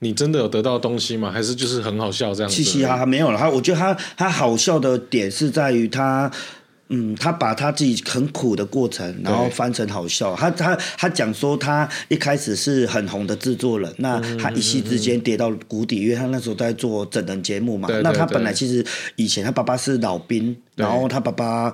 [0.00, 1.30] 你真的有得到东西吗？
[1.30, 2.54] 还是就是很好笑这样子？
[2.54, 3.38] 嘻嘻哈哈没有了。
[3.38, 6.30] 他我觉得他他好笑的点是在于他，
[6.90, 10.36] 嗯，他把他自己很苦的过程，然后翻成好笑。
[10.36, 17.88] 他他他讲说他一开始是很红的制作人，那他一夕之间跌到谷底，因为他那时候在做整人节目嘛。
[18.02, 18.84] 那他本来其实
[19.16, 21.72] 以前他爸爸是老兵，然后他爸爸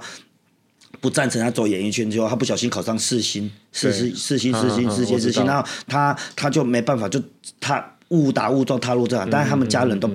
[1.01, 7.21] 不赞成他走演艺圈，之后他不小心考上四星，四星四星四星四星四星，然后他他就没办法，就
[7.59, 7.85] 他。
[8.13, 10.09] 误打误撞踏入这行，但是他们家人都、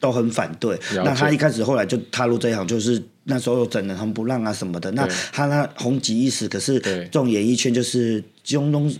[0.00, 0.78] 都很反对。
[0.96, 4.90] 那他一开始后来就踏入这一行，就是那时候整人很不让啊什么的。
[4.90, 8.92] 那他那红极一时，可是这种演艺圈就是中东。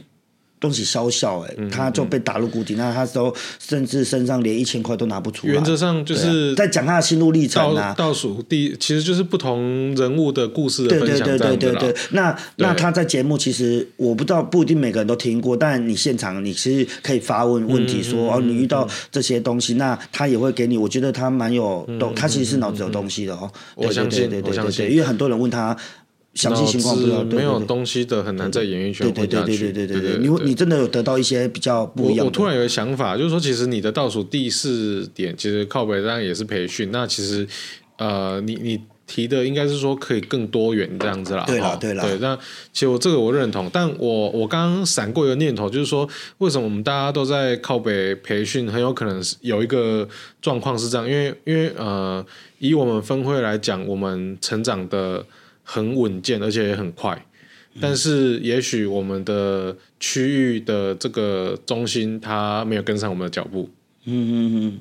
[0.60, 5.52] 东西烧笑哎，他就被打入谷底，那他都甚至身上连一千块都拿不出来。
[5.52, 7.94] 原则上就是在讲他的心路历程啊。
[7.96, 11.26] 倒数第，其实就是不同人物的故事的分享。
[11.26, 11.96] 对对对对对对。
[12.12, 20.78] 那那他在节目其实我不知道，不一定每个人都听过，但你现场你其实可以发问问题，说哦，你遇到这些东西，那他也会给你。
[20.78, 23.50] 我觉得他蛮有东，他其实是脑子有东西的哦。
[23.74, 25.76] 我相信，我相信，因为很多人问他。
[26.34, 29.72] 详细情况不知道，没有东西的很难在演艺圈混下去。
[29.72, 32.26] 对对对对对对，你你真的有得到一些比较不一样。
[32.26, 36.90] 我突然有个想法，就是说，其实你的倒数第四点，其实靠北当然也是培训。
[36.90, 37.46] 那其实，
[37.98, 41.44] 呃，你你提的应该是说可以更多元这样子啦。
[41.46, 42.02] 对啦，对啦。
[42.02, 42.36] 对，那
[42.72, 50.08] 其实我这个我认同，但我我刚刚闪过一个念头，就是说为什么我们大家都在靠北培训，很有可能是有一个
[50.40, 52.24] 状况是这样，因为因为呃，
[52.58, 55.24] 以我们分会来讲，我们成长的
[55.64, 57.27] 很稳健，而且也很快。
[57.81, 63.68] 但是，也许我们的区域的这个中心，它没有跟上我们的脚步。
[64.05, 64.79] 嗯嗯嗯，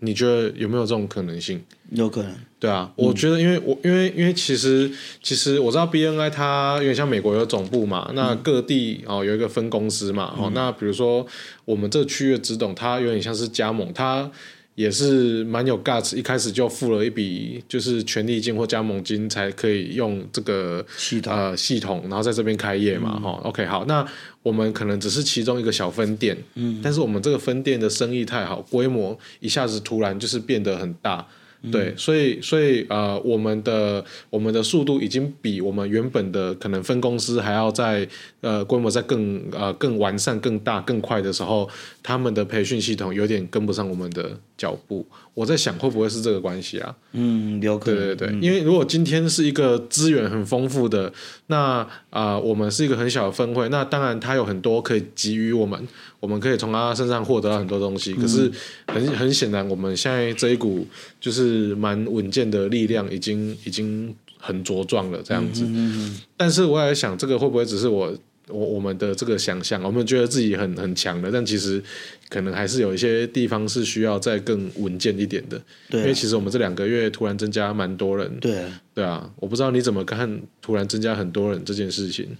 [0.00, 1.64] 你觉得有没有这种可能性？
[1.92, 2.30] 有可能。
[2.60, 4.90] 对啊，我觉得，因为我因为因为其实
[5.22, 11.26] 其实我知道 BNI 它有点像美国有总部嘛，那各地哦有一个分公司嘛，哦，那比如说
[11.64, 14.30] 我们这个区域的直董，它有点像是加盟，它。
[14.74, 23.48] 也是蛮有 guts，一开始就付了一笔就是权利金或加盟金，才可以用这个系统呃系统，然后在这边开业嘛，哈、嗯。
[23.48, 24.04] OK，好，那
[24.42, 31.26] 我们可能只是其中一个小分店，嗯，但是我们这个分店的生意太好，规模一下子突然就是变得很大。
[31.70, 38.06] 对，所以所以呃，我们的我们的速度已经比我们原本的可能分公司还要在
[38.40, 41.68] 呃规模在更呃更完善、更大、更快的时候，
[42.02, 45.06] 他们的培训系统有点跟不上我们的脚步。
[45.34, 46.94] 我在想会不会是这个关系啊？
[47.12, 48.00] 嗯，有可能。
[48.00, 51.12] 对对对，因为如果今天是一个资源很丰富的，
[51.48, 51.78] 那
[52.10, 55.88] 啊、呃，我们是一个很小的分会，那当然它有很多可以给予我们，
[56.24, 58.14] 我们可以从他身上获得到很多东西。
[58.14, 58.50] 可是
[58.86, 60.86] 很很显然，我们现在这一股
[61.20, 65.64] 就是蛮稳健的力量，已经已经很茁壮了这样子。
[65.68, 68.16] 嗯、但是我也想，这个会不会只是我？
[68.48, 71.82] 我我们的这个想象，我们觉得自己很很强的，但其实
[72.28, 75.58] 可能还是有一些地方是需要再更稳健一点的。
[75.88, 78.30] 对、啊，因为其实我们这两个月突然增加蛮多人。
[78.40, 82.36] 对、啊，对啊，我不知道你怎么看突然增加很多人这件事情。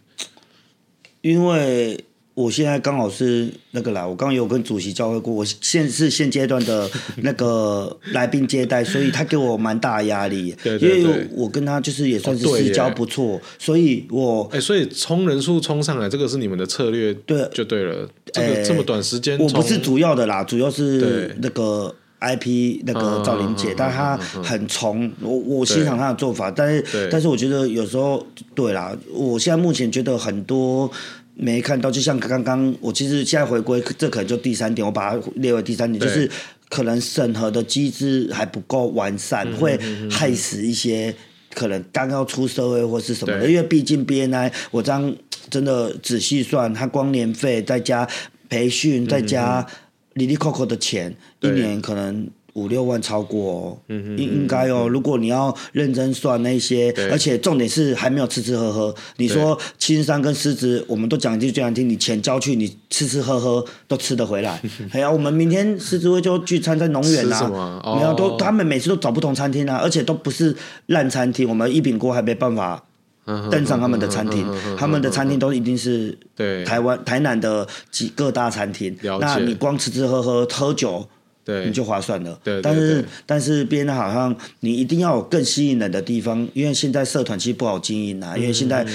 [1.22, 2.04] 因为。
[2.34, 18.08] 我现在刚好是那个啦，我刚刚有跟主席交流过，我现是现阶段的那个 来宾接待，所以他给我蛮大的压力，对对对，因为我跟他就是也算是私交不错，哦、所以我哎、欸，所以冲人数冲上来，这个是你们的策略，对，就对了。
[18.32, 30.90] 这个这么短时间，我不是主要的啦，主要是那个 IP 那个赵玲姐，但她很冲，我我欣赏她的做法，但是但是我觉得有时候对啦，我现在目前觉得很多。
[31.34, 36.30] 没看到，就像刚刚我其实现在回归，这可能就第三点，我把它列为第三点，就是
[36.68, 39.78] 可能审核的机制还不够完善，会
[40.10, 41.14] 害死一些
[41.52, 43.50] 可能刚要出社会或是什么的。
[43.50, 45.14] 因为毕竟 BNI，我这样
[45.50, 48.08] 真的仔细算，他光年费再加
[48.48, 49.66] 培训再加
[50.14, 52.28] 哩哩扣扣的钱，一年可能。
[52.54, 54.88] 五六万超过哦，应应该哦。
[54.88, 58.94] 如果你要认真算那些，而且重点是还没有吃吃喝喝。
[59.16, 64.60] 你说青山跟狮子，我们都讲一句最难听，你钱交去，你吃吃喝喝都吃得回来。
[64.92, 71.48] 哎呀，我们明天狮子会就聚餐在农园啊，没有都他们每次都找不同餐厅啊，而且都不是烂餐厅。
[71.48, 72.84] 我们一品锅还没办法
[73.50, 74.46] 登上他们的餐厅，
[74.78, 76.16] 他们的餐厅都一定是
[76.64, 78.96] 台湾台南的几各大餐厅。
[79.20, 81.08] 那你光吃吃喝喝喝酒。
[81.44, 82.38] 对，你就划算了。
[82.42, 88.86] 对，对，对，但是但是变得好像你一定要有更吸引人的地方，因为现在社团其实不好经营啊，因为现在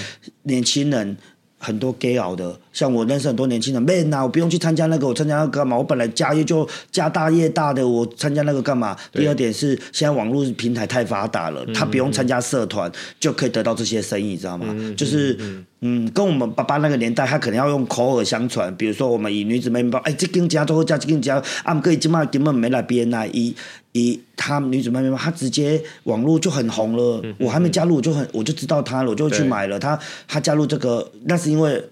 [0.44, 1.16] 年轻人
[1.58, 2.58] 很多 gay 熬的。
[2.72, 5.78] 像我认识很多年轻人，man 啊，我不用去参加那个，我参加那个干嘛？
[5.78, 8.96] 我本来家业就家大业大的，我参加那个干嘛？
[9.12, 14.74] 第二点是现在网络平台太发达了，他不用参加社团就可以得到这些生意，知道吗？
[14.96, 15.66] 就是嗯，
[16.14, 23.56] 跟我们爸爸那个年代，他可能要用口耳相传，比如说我们以女子妹妹包，哎，这间家都会加这间家，啊，可以起码根本没来 BNI，以
[23.94, 29.80] 以他女子妹妹包，他直接网络就很红了，我还没加入，我就很我就知道他了，我就去买了。
[29.80, 31.84] 他，他加入这个，那是因为。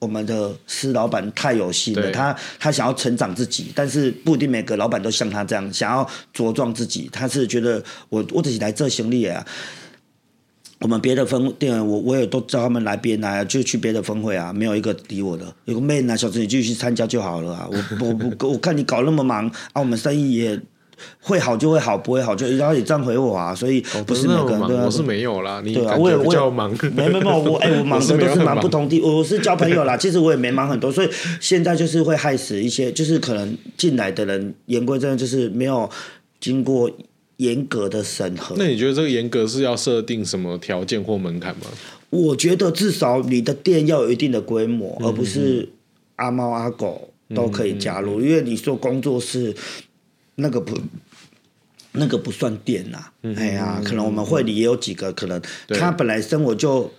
[0.00, 7.08] 我们的施老板太有心了，他他想要成长自己，但是不一定每个老板都像他这样想要茁壮自己。
[7.10, 9.42] 他是觉得我我自己来这行李啊，
[10.80, 15.44] 我们别的分店我我也都叫他们来边来，就去别的分会啊，没有一个理我的。
[15.64, 17.68] 有个妹啊，小子你继续去参加就好了啊。
[17.70, 20.60] 我我不我看你搞那么忙啊，我们生意也。
[21.20, 24.84] 会好就会好，不会好就然后也这样回我啊，所以不是每个人都要。
[24.84, 31.10] 我是没有啦，你对啊，我也我也忙，没没没，我哎，我 忙的都是忙不同地，我是交朋友啦， 其实我也没忙很多，所以
[31.40, 35.90] 现在就是会害死一些，就是可能进来的人言归正传，就是没有
[36.38, 36.88] 经过
[37.38, 38.54] 严格的审核。
[38.58, 41.66] 那你觉得这个严格是要设定什么条件或门槛吗？
[42.10, 45.68] 我觉得至少你的店要有一定的规模，而不是
[46.16, 49.54] 阿猫阿狗都可以加入，因为你说工作室。
[50.36, 50.76] 那个不，
[51.92, 52.98] 那个不算店呐。
[53.36, 56.92] 哎呀，可能我们会里也有几个，可能他本来生活就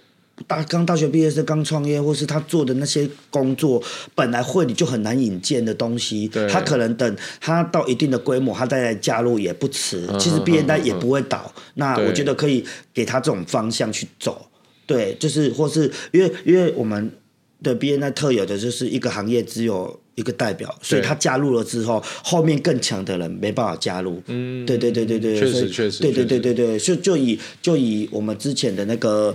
[0.47, 3.81] 大刚大学毕业生刚创业，或是他做的那些工作，
[4.13, 10.05] 本来会你就很难引荐的东西，他可能等他到一定的规模，他再来加入也不迟。
[10.19, 14.45] 其实 bn 单也不会倒，那我觉得可以给他这种方向去走。
[14.85, 17.09] 对，就是或是因为因为我们
[17.63, 24.21] 的 BNI 特有的就是一个行业只有一个代表，所以他加入了之后，后面更强的人没办法加入。
[24.27, 29.33] 嗯，对对对对对，确实确实，对对对对对，就就以就以我们之前的那个。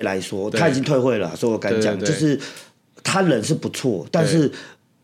[0.00, 2.38] 来说，他已经退会了，所以我敢讲，就是
[3.02, 4.50] 他人是不错，但是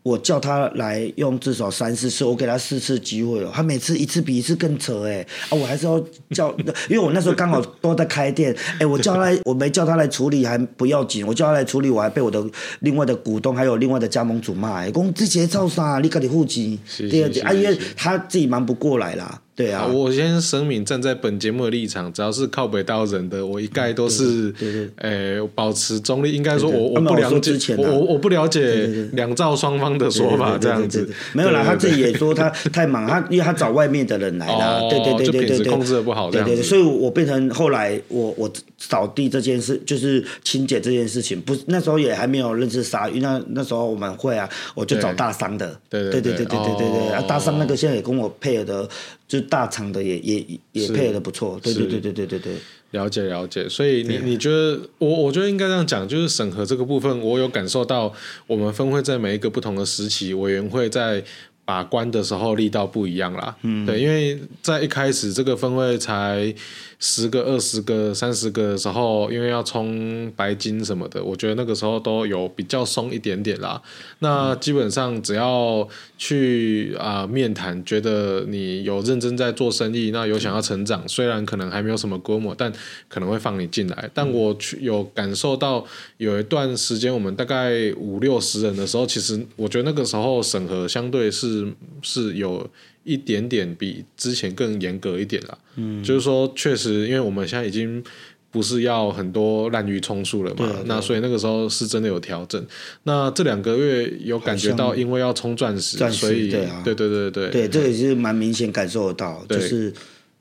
[0.01, 6.49] 我叫他来用至少三四次，我给他四次机会了，他每次一次比一次更扯哎，啊，我还是要叫，
[6.89, 12.43] 因为我那时候刚好都在开店，哎，我叫他来， 我没叫他来处理还不要紧，我叫他来处理，我还被我的
[12.79, 15.99] 另外的股东还有另外的加盟主骂，哎，公这些造啥？
[16.01, 16.79] 你赶紧户籍，
[17.09, 19.41] 第二啊，因为他自己忙不过来啦。
[19.59, 24.53] 对啊，我先声明，站在本节目的立场，只要是靠北道人的，我一概都是，
[24.95, 26.31] 呃，保持中立。
[26.31, 31.09] 应该说，我我不了解，我我不了解两造双方的说法，这样子。
[31.33, 31.61] 没有啦。
[31.65, 48.89] 他自己也说他太忙，他因为他找外面的人来啦，对对对对对对，控制的不好，对对对，所以我变成后来我我扫地这件事，就是清洁这件事情，不是那时候也还没有认识鲨鱼，那那时候我们会啊，我就找大商的，对对对对对对对对，啊大商那个现在也跟我配合的。
[49.29, 52.55] 就大厂的也也也配合的不错，对对对对对对对，
[52.91, 53.69] 了解了解。
[53.69, 58.11] 所以你你觉得我我觉得应该这样讲，就是审核这个部分，我有感受到
[58.47, 61.23] 我们分会在每一个不同的时期，委员会在
[61.63, 63.55] 把关的时候力道不一样啦。
[63.61, 66.53] 嗯，对，因为在一开始这个分会才。
[67.01, 73.81] 十个、二十个、三十个的时候，因为要冲白金什么的，我觉得那个时候都有比较松一点点啦。
[74.19, 75.87] 那基本上只要
[76.17, 82.69] 去啊、面谈，觉得你有认真在做生意，那有想要成长，虽然可能还没有什么规模，但
[83.07, 84.09] 可能会放你进来。
[84.13, 85.85] 但我去有感受到
[86.17, 91.71] 有一段时间，我们大概五六十人的时候，其实我觉得那个时候审核相对是
[92.01, 92.69] 是有。
[93.09, 98.03] 一点点比之前更严格一点了，嗯，就是说确实，因为我们现在已经
[98.51, 102.63] 不是要很多滥竽充数了嘛，那所以那个时候是真的有调整。
[103.03, 109.91] 那这两个月有感觉到，因为要冲钻石，所以对对对对对，对这个也是蛮明显感受得到，就是。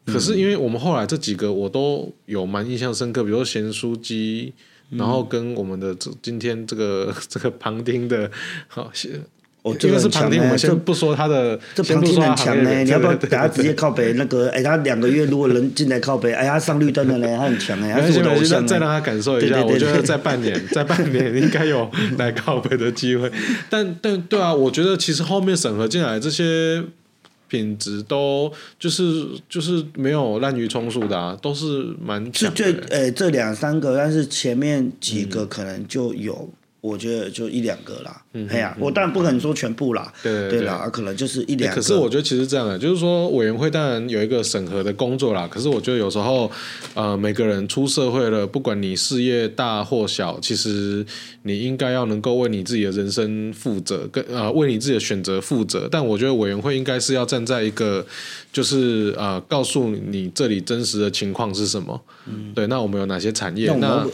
[0.04, 4.54] 可是因为我们后来这几个我都有蛮印象深刻，比如说咸酥鸡，
[4.88, 8.30] 然后跟我们的这今天这个 这个旁听的
[8.68, 8.90] 好。
[9.62, 12.84] 哦，这个是旁听，我们先不说他的，这旁听很强呢。
[12.84, 14.48] 你要不要等他直接靠北那个？
[14.50, 17.92] 哎，他两个月如果能进来靠北，哎，他上绿灯了呢，他很强哎。
[17.92, 23.30] 而且我觉得再让他感受一下，我觉得在半年，在半年 应该有来靠北的机会。
[23.68, 26.80] 但但对啊，我觉得其实后面审核进来这些
[27.48, 32.54] 品质都就是就是没有滥竽充数的啊，都是蛮强的。
[32.54, 36.48] 最呃这两三个，但是前面几个可能就有。
[36.80, 41.80] 我觉得就一两个啦，哎呀，我当然不可能说全部啦，对对啦，可能就是一两个。
[41.80, 45.48] 可是我觉得其实这样的，就是说委员会当然有一个审核的工作啦。
[45.50, 46.48] 可是我觉得有时候，
[46.94, 51.04] 呃，每个人出社会了，不管你事业大或小，其实
[51.42, 55.88] 你应该要能够为你自己的人生负责，跟呃为你自己的选择负责。
[55.90, 58.06] 但我觉得委员会应该是要站在一个，
[58.52, 62.00] 就是呃告诉你这里真实的情况是什么。
[62.26, 63.74] 嗯，对，那我们有哪些产业？
[63.78, 64.06] 那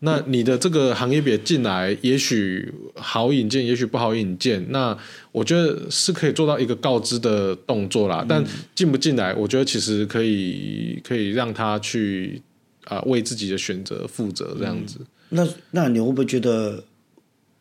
[0.00, 4.64] 那你的这个行业别进来，也许好引荐，也许不好引荐。
[4.70, 4.96] 那
[5.32, 8.20] 我觉得是可以做到一个告知的动作啦。
[8.22, 8.44] 嗯、但
[8.76, 12.40] 进不进来，我觉得其实可以可以让他去
[12.84, 14.98] 啊、呃、为自己的选择负责这样子。
[15.00, 16.84] 嗯、那那你会不会觉得，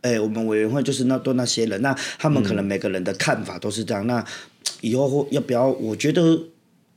[0.02, 4.06] 哎、欸，我们委员会就是那多那些人，那他们可能每个人的看法都是这样。
[4.06, 4.26] 嗯、那
[4.82, 5.68] 以后要不要？
[5.68, 6.40] 我觉得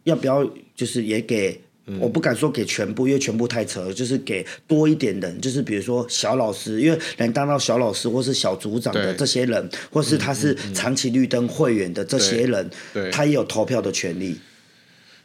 [0.04, 0.44] 要不要
[0.76, 1.62] 就是也给。
[1.98, 12.70] 我不敢说给全部，因为全部太扯了，就是给多一点人，就是比如说小老师，因为能当到小老师或是小组长的这些人，或是他是长期绿灯会员的这些人，
[13.10, 14.36] 他也有投票的权利。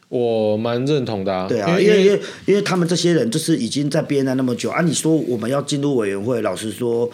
[0.08, 7.10] 我蛮认同的啊，对啊，因为因为因为他们这些人就是已经在 BNI 那么久啊，你说我们要进入委员会，老实说。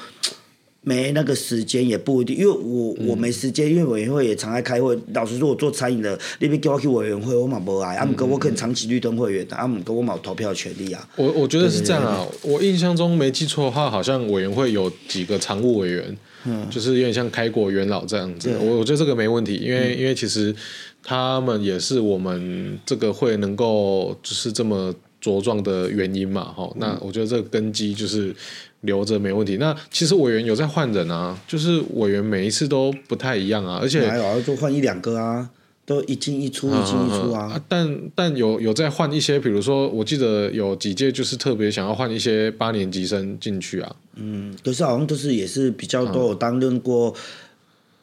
[0.85, 4.99] 没那个时间也不一定，因为我我没时间，因为委员会也常爱开会。
[5.15, 7.95] 老实说，我做餐饮的，那边叫我去委员会，我嘛不爱。
[7.95, 11.09] 阿姆哥，我可能长期绿灯会员，阿姆哥我冇投票权利啊。
[11.15, 16.17] 我我觉得是这样啊，我印象中没记错的话，好像委员会有几个常务委员，
[16.47, 18.51] 嗯，就是有点像开国元老这样子。
[18.61, 20.53] 我我觉得这个没问题，因为因为其实
[21.01, 26.69] 他们也是我们这个会能够就是这么茁壮的原因嘛，哈。
[26.77, 28.35] 那我觉得这个根基就是。
[28.83, 29.57] 留着没问题。
[29.57, 35.51] 那其实委员有在换人啊，就是委员每一次都不太一样啊，而且还有就换一两个啊。
[35.85, 37.47] 都一进一出，一进一出啊。
[37.47, 43.97] 啊但但有有在换一些，比如说，我记得有几届就是特别想要换一些八年级生进去啊。
[44.15, 47.13] 嗯，可是好像都是也是比较都有担任过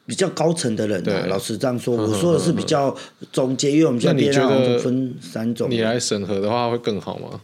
[0.04, 1.24] 比较高层的人啊。
[1.26, 2.94] 老实这样说，我说的是比较
[3.32, 5.70] 中间，因为我们现在编号分三种。
[5.70, 7.40] 你来审核的话会更好吗？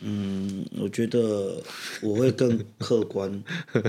[0.00, 1.54] 嗯，我觉得
[2.02, 3.42] 我会更客观。
[3.72, 3.82] 对，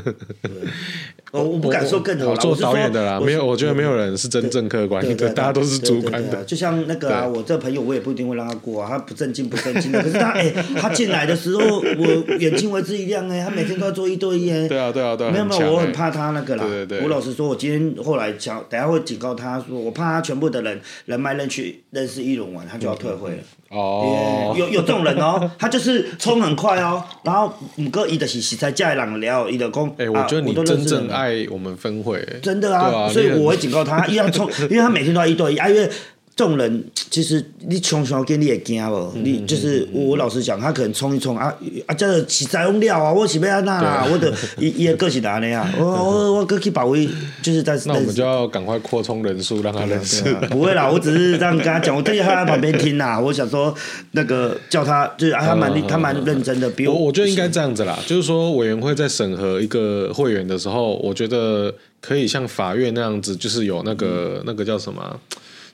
[1.31, 2.31] 我我不敢说更好。
[2.31, 6.41] 我做导演的啦，没有，我觉得没有人是真正客观的，大家都是主观的。
[6.45, 10.01] 就像那个啊，我这朋友，我也不一定会让他过啊，他不正经不正经的。
[10.01, 14.65] 可是他哎，他进来的时候，我眼睛为之一亮哎，他每天都要做一对一哎。
[14.69, 15.31] 对啊对啊对啊。
[15.31, 16.63] 没有没有，我很怕他那个啦。
[16.65, 17.01] 对对对。
[17.01, 23.37] 我老实说，我今天后来讲，等下会警告他说，我怕他全部的人人脉认去认识一轮完，他就要退会了。
[23.71, 24.55] 哦。
[24.57, 26.84] 有有这种人哦，他就是冲很快哦。
[27.23, 29.93] 然后五哥一的是实在家里人聊，一的公。
[29.97, 32.25] 哎，我觉得你真正爱我们分会。
[32.41, 35.89] 真的啊，所以我会警告他，一定要冲， 因为他每天都要一对一，因为
[36.35, 39.13] 这种人其实你冲上去你也惊无？
[39.15, 41.45] 你就是我老实讲，他可能冲一冲啊
[41.87, 45.73] 啊，这个起在用料啊，我是要安那啦，我的伊伊个个性哪样啊？
[45.79, 47.07] 我我我过去保卫，
[47.41, 47.79] 就是在。
[47.85, 50.23] 那我们就要赶快扩充人数，让他认识。
[50.49, 53.17] 不会啦，我只是这样跟他讲，我特意在他旁边听啦。
[53.21, 53.73] 我想说，
[54.11, 56.69] 那个叫他，就是啊，他蛮他蛮认真的。
[56.71, 65.17] 比我我觉得应该这样子啦，就是说委员会在审核一个会员的时候，我觉得可以像法院那样子，就是有那个那个叫什么？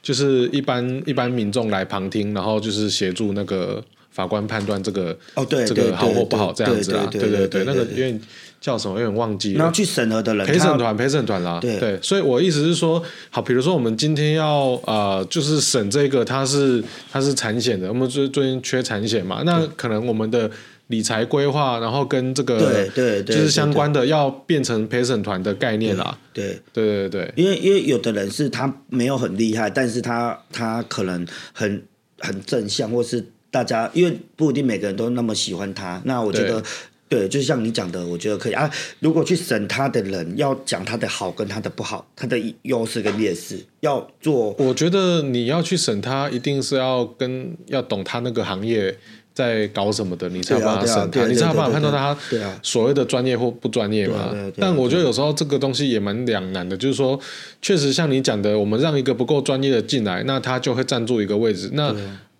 [0.02, 8.22] 就是一般一般民众来旁听，然后就是协助那个法官判断这个哦，对，这个好或不好这样子啦，对对对，那个有点
[8.60, 9.60] 叫什么，有点忘记了。
[9.60, 20.50] 然后去审核的人，陪审团，陪审团啦，对，所以我意思是说，好，比如说我们今天要呃，就是审这个，他是他是产险的，我们最最近缺产险嘛，那可能我们的。
[20.92, 26.16] 理财规划，然后跟这个对对对，就是相关的，要变成陪审团的概念啦。
[26.32, 31.84] 对对对对，因为因为有的人是他没有很厉害，但是他他可能很
[32.20, 36.00] 很正向，或是大家因为不一定每个人都那么喜欢他。
[36.06, 36.62] 那我觉得
[37.10, 38.70] 对，对，就像你讲的，我觉得可以啊。
[39.00, 44.56] 如果去审他的人，要讲他的好跟他的不好，他的优势跟劣势，要做。
[44.58, 48.98] 我觉得你要去审他，一定是要跟要懂他那个行业。
[49.34, 52.18] 在搞什么的，你才有办法审他，你才有办法判断他
[52.62, 54.36] 所谓的专业或不专业嘛？
[54.58, 57.20] 但我觉得有时候这个东西也蛮两难的，就是说，
[57.62, 61.70] 确实像你讲的，我们让一个不够专业的进来，那他就会占住一个位置。
[61.74, 61.96] 那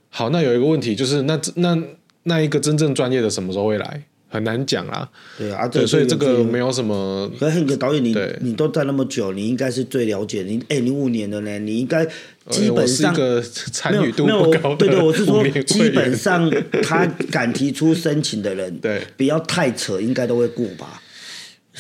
[0.10, 1.78] 好，那有一个问题就是，那那
[2.24, 4.04] 那一个真正专业的什么时候会来？
[4.32, 5.08] 很难讲啊，
[5.38, 7.30] 对啊，对，所以这个没有什么。
[7.38, 10.44] 可是很多导演，你你都在那么久，你应该是最了解。
[10.44, 12.08] 你哎，你五年了呢，你应该
[12.50, 13.14] 基本上
[13.52, 14.74] 参与度不高。
[14.76, 16.50] 对对，我是说，基本上
[16.82, 21.02] 他敢提出申请的人，对，不要太扯，应该都会过吧。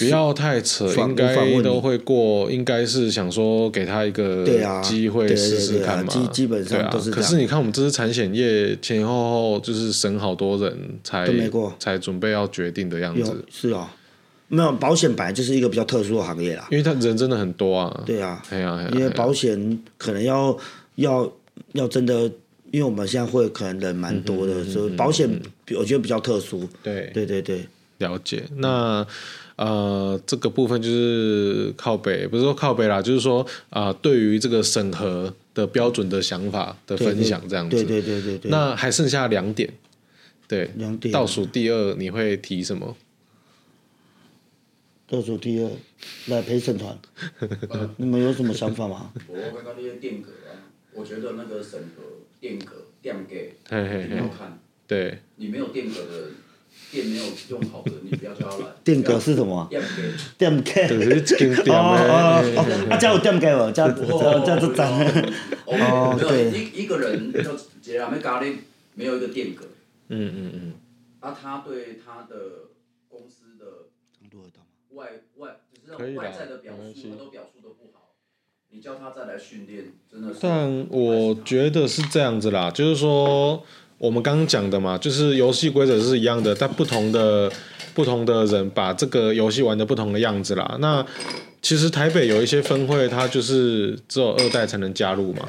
[0.05, 2.49] 不要太扯，应该都会过。
[2.51, 4.45] 应该是想说给他一个
[4.83, 6.11] 机会试试看嘛。
[6.11, 7.09] 基基本上都是。
[7.09, 11.27] 可是你看，我们这次产险业前前后后就是审好多人才
[11.79, 13.43] 才准备要决定的样子。
[13.49, 13.91] 是啊，
[14.47, 18.03] 没有保险本来就是一个比较特殊的行业啦，因为他人真的很多啊。
[18.05, 20.55] 对啊，哎呀，因为保险可能要
[20.95, 21.31] 要
[21.73, 22.23] 要真的，
[22.71, 25.27] 因为我们现在会可能人蛮多的，所以保险
[25.75, 26.67] 我觉得比较特殊。
[26.83, 27.65] 对对对对，
[27.97, 29.05] 了解那。
[29.57, 37.75] 呃，这个部分就是靠北，不是说靠北啦，就是说啊、呃，对于这个审核的标准的想法的分享这样子。
[37.75, 38.51] 对对对对对。
[38.51, 39.71] 那还剩下两点，
[40.47, 41.11] 对，两点。
[41.11, 42.95] 倒数第二你会提什么？
[45.07, 45.69] 倒数第二
[46.27, 46.97] 来陪审团，
[47.97, 49.11] 你们有什么想法吗？
[49.27, 50.55] 我刚刚那些电格啊，
[50.93, 52.03] 我觉得那个审核
[52.39, 53.35] 电格电格
[53.69, 56.27] 你要看，对，你没有电格的。
[56.91, 58.65] 电没有用好的，你不要叫他来。
[58.83, 59.67] 电格是什么？
[59.69, 59.87] 电格。
[60.37, 61.71] 电格。
[61.71, 64.91] 哦哦哦，啊，叫有电格哦，叫叫这张。
[65.65, 66.51] 哦，对。
[66.51, 68.55] 一一个人就这样，没咖喱，
[68.95, 69.65] 没有一个电格。
[70.09, 70.73] 嗯嗯嗯。
[71.21, 72.35] 啊，他对他的
[73.07, 73.65] 公司的
[74.91, 78.11] 外外就是外在的表述，他都表述的不好。
[78.69, 80.39] 你叫他再来训练，真的是。
[80.41, 83.63] 但我觉得是这样子啦，就是说。
[84.01, 87.51] 我们刚刚讲的嘛，就是游戏规则是一样的，但不同的
[87.93, 90.75] 不同的人把这个游戏玩的不同的样子啦。
[90.79, 91.05] 那
[91.61, 95.47] 其实台北有一些分会，它就是只有二代才能加入嘛。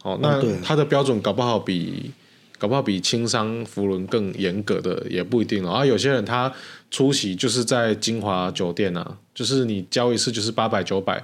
[0.00, 2.12] 好，那它的标准搞不好比
[2.58, 5.72] 搞不好比轻商福伦更严格的也不一定哦。
[5.72, 6.52] 啊，有些人他
[6.92, 11.20] 出席就是在金华酒店啊，就是你交一次就是八百九百，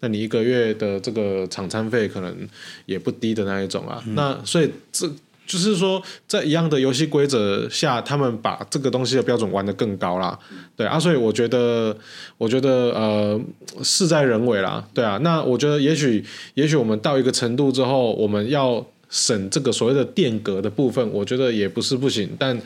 [0.00, 2.46] 那你一个月的这个场餐费可能
[2.84, 4.04] 也不低的那一种啊。
[4.08, 5.10] 那所以这。
[5.46, 10.38] 就是说，在一样的游戏规则下，他们把这个东西的标准玩得更高啦，
[10.74, 11.94] 对啊，所以我觉得，
[12.38, 13.40] 我觉得呃，
[13.82, 16.24] 事在人为啦，对啊，那我觉得也许，
[16.54, 22.58] 也许我们到一个程度之后，我们要审这个所谓的电格的部分，我觉得也不是不行，但，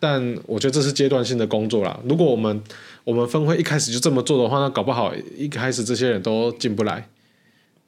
[0.00, 1.98] 但我觉得这是阶段性的工作啦。
[2.08, 2.60] 如果我们
[3.04, 7.08] 我们分会一开始就这么做的话，那搞不好一开始这些人都进不来。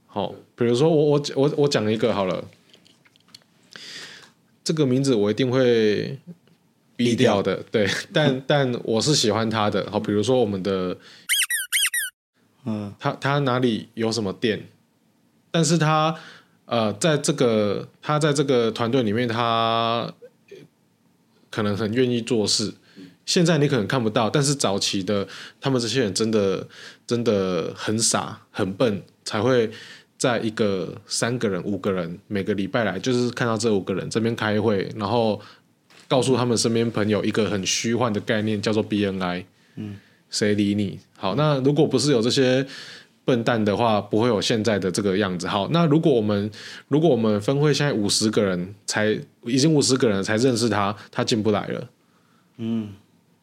[0.06, 2.44] 好，比如说我我我我讲一个好了。
[4.66, 6.18] 这个名字我一定会
[6.96, 9.88] 逼掉的，对， 但但我是喜欢他的。
[9.92, 10.98] 好，比如说我们的，
[12.64, 14.66] 嗯，他他哪里有什么店，
[15.52, 16.16] 但是他
[16.64, 20.12] 呃，在这个他在这个团队里面，他
[21.48, 22.74] 可能很愿意做事。
[23.24, 25.28] 现在你可能看不到，但是早期的
[25.60, 26.66] 他们这些人真的
[27.06, 29.70] 真的很傻很笨，才会。
[30.18, 35.38] 在一个三个人、五个人，每个礼拜来就是看到这五个人这边开会，然后
[36.08, 39.44] 告诉他们身边朋友一个很虚幻的概念，叫做 BNI。
[39.76, 39.96] 嗯，
[40.30, 40.98] 谁理你？
[41.18, 42.66] 好，那如果不是有这些
[43.26, 45.46] 笨蛋的话，不会有现在的这个样子。
[45.46, 46.50] 好，那如果我们
[46.88, 51.90] 如果我们分会现在五十个人才已经五十个人才认识他，他进不来了。
[52.56, 52.88] 嗯，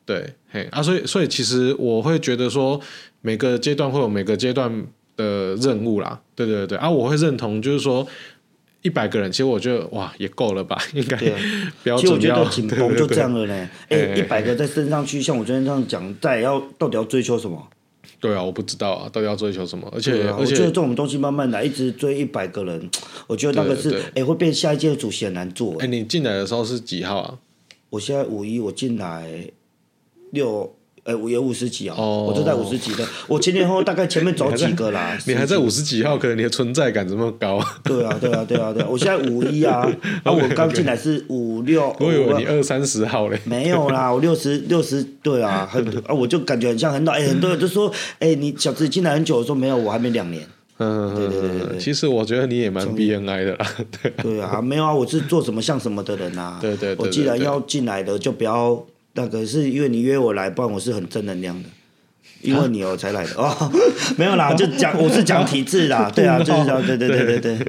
[0.07, 2.82] 对，嘿啊，所以所以其实我会觉得说，
[3.21, 4.88] 每个阶段会有每个阶段。
[5.16, 8.05] 的任务啦，对对对啊，我会认同，就是说
[8.82, 11.18] 一百个人，其实我觉得哇也够了吧， 应该。
[11.18, 17.68] 其实我觉得紧绷就这样了呢，哎，一百个在升上去，像我昨天这样讲，再要到底要追求什么？
[18.20, 19.88] 对啊，我不知道啊，到底要追求什么？
[19.93, 22.89] 而且、啊、而且我觉得这种东西慢慢来，一直追一百个人，
[23.28, 25.76] 我觉得那个是哎会变下一届的主席很难做。
[25.80, 27.38] 哎，你进来的时候是几号啊？
[27.89, 29.49] 我现在五一，我进来
[30.32, 30.76] 六。
[31.06, 33.06] 呃，我有五十几哦，oh, 我就在五十几的。
[33.28, 35.18] 我前前后后大概前面走几个啦。
[35.28, 37.60] 你还在 五十几号，可能你的存在感这么高。
[37.84, 38.88] 对啊，对啊，对啊，对啊。
[38.89, 39.86] 我现在五一啊，
[40.24, 41.93] 然后我刚进来是五六。
[41.99, 43.38] 我以为你二三十号嘞。
[43.43, 47.12] 没有啦，我六十六十，对啊，很啊，我就感觉很像很老。
[47.12, 50.47] 哎，很多人就说，哎，你小子进来很久，我说没有，我还没两年。
[50.78, 51.78] 嗯，对对对对。
[51.78, 53.68] 其实我觉得你也蛮 BNI 的啦。
[54.01, 56.60] 对对啊，没有啊，我是做什么像什么的人啊。
[56.62, 57.06] 对对对。
[57.06, 58.82] 我既然要进来的，就不要。
[59.14, 61.70] 那个是因为你约我来，不然我是很正能量的。
[62.41, 63.72] 因为你我才来的哦，
[64.18, 67.68] 没有啦， 就讲我是讲体质啦， 对啊，就是讲，对对对对对。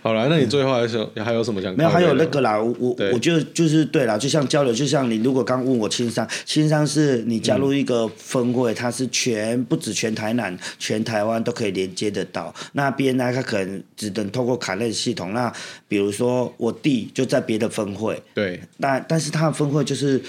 [0.00, 1.74] 好了，那你最后还有还有什么想？
[1.74, 12.54] 没有，还有那个啦，我我我觉得就是对啦，就像交流，就像你如果刚问我青商，青商是你加入一个分会，它是全不止全台南，全台湾都可以连接得到。
[12.74, 15.32] 那 BNI 它可能只能透过卡类系统。
[15.32, 15.52] 那
[15.88, 20.22] 比如说我弟就在别的分会，对，但但是他的分会就是。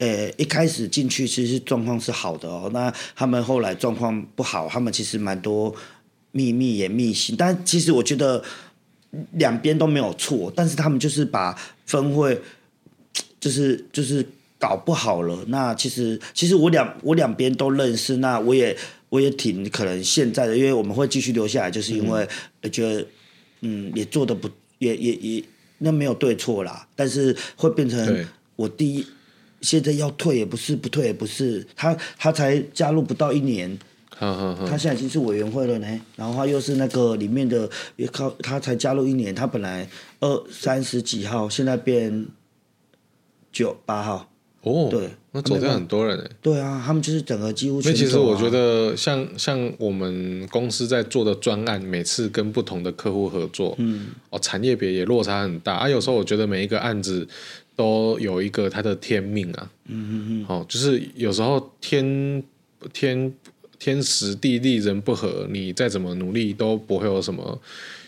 [0.00, 5.76] 呃，一开始进去其实状况是好的哦，那他们后来状况不好，他们其实蛮多
[6.32, 8.42] 秘密也密信，但其实我觉得
[9.32, 12.40] 两边都没有错，但是他们就是把分会
[13.38, 14.26] 就是就是
[14.58, 15.44] 搞不好了。
[15.48, 18.74] 那其实其实我两我两边都认识，那我也
[19.10, 22.26] 我也挺可能现在的，因为我们会继续留下来，就是因为
[22.72, 23.06] 觉得
[23.60, 24.48] 嗯也做的不
[24.78, 25.44] 也也也
[25.76, 28.26] 那没有对错啦，但是会变成
[28.56, 29.04] 我第一。
[29.60, 33.78] 现在要退也不是，不退也不是，他他才加入不到一年，
[34.18, 36.00] 他现在已经是委员会了呢。
[36.16, 39.88] 然后他又是那个里面的，也靠他才加入一年，他本来
[40.20, 42.26] 二三十几号，现在变
[43.52, 44.30] 九八号。
[44.62, 46.30] 哦，对，那走掉很多人哎。
[46.42, 47.94] 对啊，他们就是整个几乎全、啊。
[47.94, 55.88] 那其实我觉得像，像像我们公司在做的专案，每次跟不同的客户合作，嗯，哦，产业别也落差很大啊。
[55.88, 57.28] 有时候我觉得每一个案子。
[57.80, 62.42] 都有一个他的天命啊，嗯嗯嗯，好，就是有时候天
[62.92, 63.32] 天
[63.78, 67.58] 天时地利人不和，你再怎么努力都不会有什么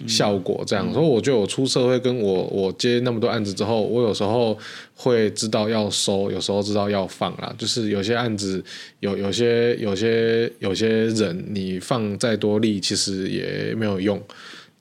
[0.06, 0.62] 效果。
[0.66, 4.58] 这样，嗯、所以我觉得我出社会，跟我我接那么多案子之后，我有时候
[4.94, 7.54] 会知道要收，有时候知道要放啦。
[7.56, 8.62] 就是有些案子
[9.00, 14.22] 有有些有些有些人，你放再多力，其实也没有用，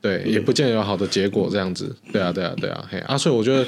[0.02, 1.48] 对，也不见得有好的结果。
[1.50, 3.66] 这样子，对啊，对啊，对啊，嘿啊，所以我觉得。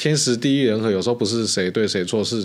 [0.00, 2.42] 天时地利人和，有时候不是谁对谁错，是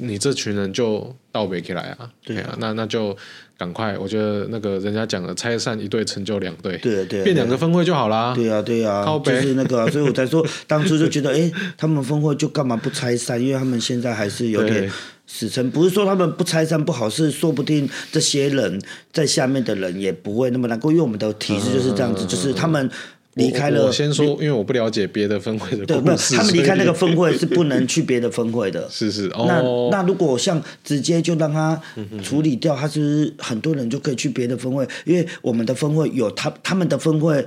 [0.00, 2.10] 你这群人就倒背起来啊。
[2.24, 3.16] 对啊，那那就
[3.56, 6.76] 赶快，我觉得那个人家讲的，拆散一队成就两队。
[6.78, 8.34] 对对，变两个分会就好啦。
[8.34, 13.40] 对啊对啊，就是那个、啊，所以我才说当初就觉得，哎、欸，他们分会就干嘛不拆散？
[13.40, 14.90] 因为他们现在还是有点
[15.28, 15.70] 死撑。
[15.70, 22.90] 不是说他们不拆散不好，是说不定这些人在下面的人也不会那么难过，因为我们的体制就是这样子，嗯、就是他们。
[23.34, 25.86] 离开了，我先说，因为我不了解别的分会的。
[25.86, 28.86] 对，他们离开那个分会是不能去别的分会的。
[28.92, 31.80] 是是，哦、那那如果像直接就让他
[32.22, 37.46] 处理掉，他是很多人就可以去别的分会，因为我们的分会有他他们的分会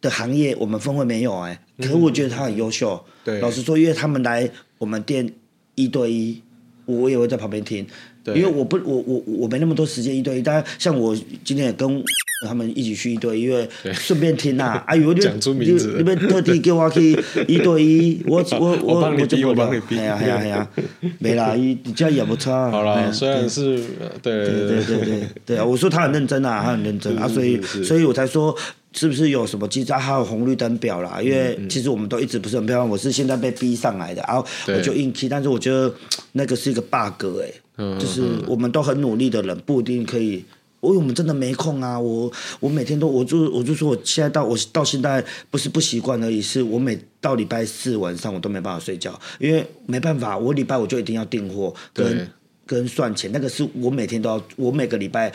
[0.00, 3.00] 的行业我们分会没有哎、欸，可是我觉得他很优秀。
[3.24, 5.32] 对，老实说，因为他们来我们店
[5.76, 6.42] 一对一，
[6.86, 7.86] 我也会在旁边听。
[8.24, 12.02] 对，因为我不，我我我没那么多时间一对一，但像我今天也跟。
[12.48, 14.84] 他们一起去一对一，因为顺便听呐、啊。
[14.88, 15.20] 哎呦，你
[15.58, 17.12] 你你们特地叫我去
[17.46, 19.98] 一对一，我我我我帮你逼，我帮你逼。
[19.98, 20.68] 哎呀哎呀哎呀，
[21.20, 22.70] 没啦，你这样也不差。
[22.70, 23.76] 好了，虽然是
[24.22, 28.56] 对对对对对对啊， 我说他很认真啊，他很认真啊，所以所以我才说
[28.94, 31.20] 是不是有什么机制，还有红绿灯表啦？
[31.22, 35.92] 因为其实我们都一直不是很漂亮，我是现在被逼上来的，然后我就硬气，但是我觉得
[36.32, 37.54] 那个是一个 bug 哎、欸，
[37.98, 40.44] 就是我们都很努力的人不一定可以。
[40.80, 42.00] 我我们真的没空啊！
[42.00, 52.26] 我我每天都我就我就说我现在到我到现在不是不习惯而已，是我每到礼拜四晚上我都没办法睡觉，因为没办法，我礼拜我就一定要订货跟
[52.64, 55.30] 跟算钱，那个是我每天都要，我每个礼拜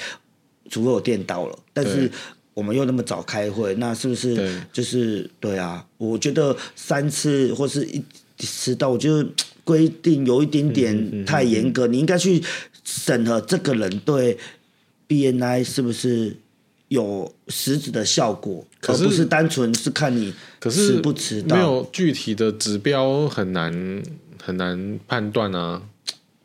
[0.67, 2.09] 除非我店到了，但是
[2.55, 5.85] 我们又那么早开会，那是不是就是对啊？
[5.99, 8.03] 我觉得三次或是一
[8.39, 9.23] 迟到，我觉得
[9.65, 12.41] 规定有一点点太严格，你应该去
[12.85, 14.37] 审核这个人对。
[15.07, 16.35] BNI 是不是
[16.87, 18.65] 有实质的效果？
[18.81, 24.01] 可，而不是单纯是看你迟不迟到，没有具体的指标，很难
[24.41, 25.83] 很难判断啊。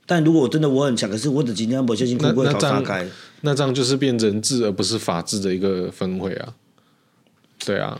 [0.04, 3.08] 但如果真的我很强，可是我只今天不小心会不会考察开？
[3.40, 6.54] 那这样就是变人治而不是法治的一个分会啊。
[7.64, 7.98] 对啊，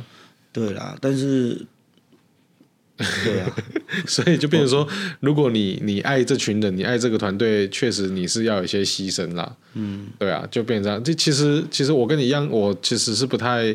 [0.52, 1.64] 对啦，但是。
[3.24, 3.57] 对啊，
[4.07, 4.86] 所以就变成说，
[5.20, 9.57] 如果你你爱这群人，你爱这个团队，确实你是要有一些牺牲啦。
[9.74, 11.03] 嗯，对啊，就变成这样。
[11.03, 13.74] 这其实其实我跟你一样，我其实是不太。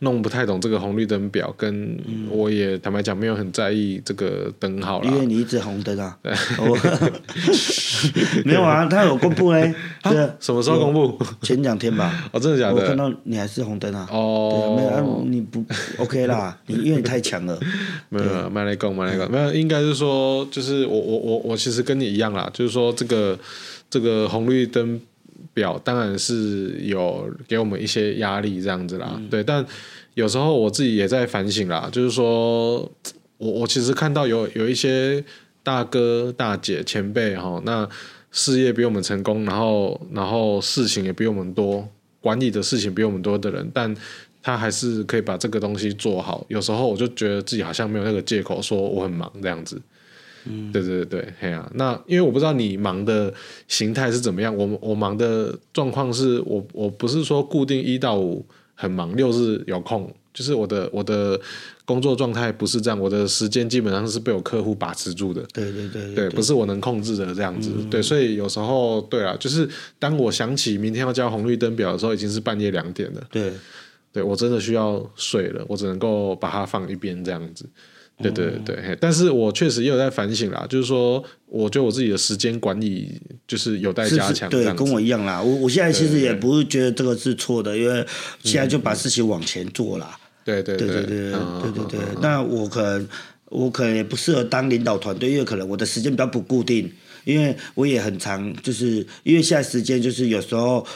[0.00, 1.98] 弄不太懂这个红绿灯表，跟
[2.30, 5.06] 我也坦白讲没有很在意这个灯号了。
[5.06, 6.14] 因为你一直红灯啊，
[8.44, 9.74] 没有啊，他有公布嘞。
[10.04, 11.18] 对，什么时候公布？
[11.40, 12.28] 前两天吧。
[12.30, 12.74] 哦，真的假的？
[12.74, 14.06] 我看到你还是红灯啊。
[14.12, 14.74] 哦。
[14.76, 15.64] 没有，你不
[15.98, 17.58] OK 啦，你因为你太强了。
[18.10, 23.38] 没有，慢来讲，慢来讲，没有，应该是说，就是我我我我其实跟你一样啦，就是说这个
[23.88, 25.00] 这个红绿灯。
[25.56, 29.64] 表当然是有给我们一些压力这样子啦，嗯、对，但
[30.12, 32.80] 有时候我自己也在反省啦，就是说
[33.38, 35.24] 我我其实看到有有一些
[35.62, 37.88] 大哥大姐前辈哈，那
[38.30, 41.88] 事业比我们成功，然后然后事情也比我们多，
[42.20, 43.96] 管理的事情比我们多的人，但
[44.42, 46.44] 他还是可以把这个东西做好。
[46.48, 49.80] 有时候我就觉得自己好像没有那个借口说我很忙这样子。
[50.48, 53.32] 嗯，对对对，嘿啊，那因为我不知道你忙的
[53.68, 58.44] 形态是怎么样，我我忙的状况是我我不是说固定一到五
[58.74, 61.40] 很忙，六日有空，就是我的我的
[61.84, 69.68] 工作状态不是这样，我的时间基本上是被我客户把持住的，对对对，对，对，不是我能控制的这样子，嗯、对，所以有时候对啊，就是
[69.98, 73.52] 当我想起明天要交红绿灯表的时候，已经是半夜两点了，对，
[74.12, 77.64] 对我真的需要睡了，我只能够把它放一边这样子。
[78.18, 84.48] 对对对对，但是我确实也有在反省啦，就是说，我觉得我自己的时间管理就是有待加强。
[84.48, 85.42] 对，跟我一样啦。
[85.42, 88.06] 我我现在其实也不是觉得这个是错的，因为
[88.42, 90.18] 现在就把事情往前做啦。
[90.44, 92.00] 对对对对对对对对。
[92.22, 93.08] 那我可能
[93.50, 96.90] 我可能也不适合当领导团队，因为可能我的时间比较不固定，
[97.24, 100.86] 因为我也很长，就是因为现在时间就是有时候，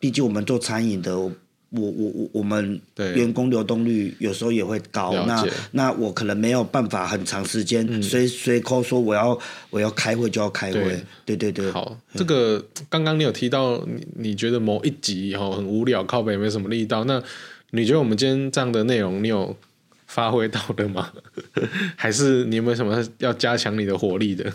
[0.00, 1.16] 毕竟我们做餐饮的。
[1.16, 1.30] 我
[1.72, 9.38] 我我我我们员工流动率有时候也会高，那那我可能没有办法很长时间随随口说我要
[9.70, 11.70] 我要开会就要开会，对对对。
[11.70, 17.22] 好，这个刚刚你有提到你你觉得某一集哈很无聊，靠北没什么力道，那
[17.70, 19.56] 你觉得我们今天这样的内容你有
[20.06, 21.10] 发挥到的吗？
[21.96, 24.52] 还是你有没有什么要加强你的火力的？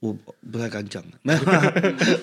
[0.00, 0.16] 我
[0.52, 1.40] 不太敢讲，没有，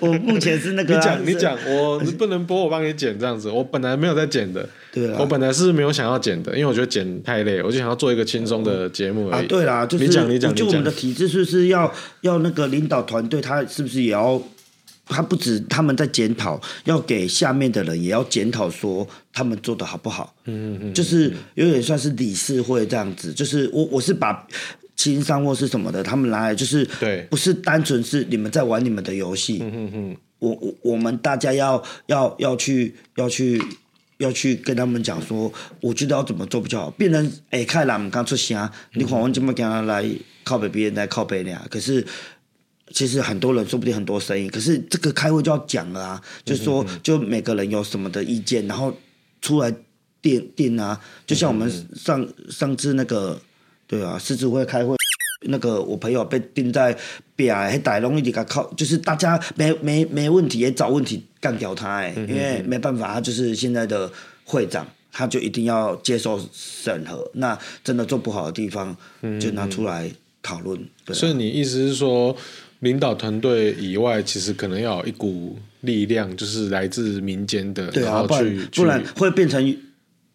[0.00, 1.18] 我目前是那个、啊。
[1.22, 3.50] 你讲，你讲，我不能播，我帮你剪这样子。
[3.50, 9.44] 我本来没有在剪的，对啊，我本来是没有想要剪的，因为我觉得剪太累，我就想要做一个轻松的节目而已。
[9.44, 14.42] 啊，对啦，就是你讲，你讲，就我们的体制是不是要要那个领导团队，他是不是也要？
[15.08, 20.34] 他不止他们在检讨，要给下面的人也要检讨，说他们做的好不好？
[20.46, 24.44] 嗯嗯嗯，就是有点算是理事会这样子，就是我我是把。
[24.96, 29.58] 经商或是什么的，他们来就是，对，不是单纯是你们在玩你们的游戏。
[29.62, 30.16] 嗯嗯嗯。
[30.38, 33.62] 我我我们大家要要要去要去
[34.18, 36.90] 要去跟他们讲说，我觉得要怎么做比较好。
[36.90, 40.04] 变成哎，看人刚出声，你看我这么跟他来
[40.44, 41.58] 靠北，别人来靠北呢？
[41.70, 42.06] 可是
[42.92, 48.94] 其实很多人说不定很多声音，可是这个开会就要讲了啊，就是说就每个人有什么的意见，然后
[49.40, 49.74] 出来
[50.20, 51.00] 定定啊。
[51.26, 53.40] 就像我们上上次那个。
[53.86, 54.96] 对啊，狮子会开会，
[55.48, 56.96] 那个我朋友被钉在
[57.36, 64.10] 边，还逮龙一点靠，就是大家没没没问题也找问题干掉他哎，因为没办法，他就是现在的
[64.44, 67.30] 会长，他就一定要接受审核。
[67.34, 68.96] 那真的做不好的地方，
[69.38, 70.10] 就拿出来
[70.42, 70.76] 讨论。
[70.80, 72.36] 嗯啊、所以你意思是说，
[72.80, 79.78] 领导团队以外，其实可能要有一股力量，就是来自民间的，对啊，然后去不然不然会变成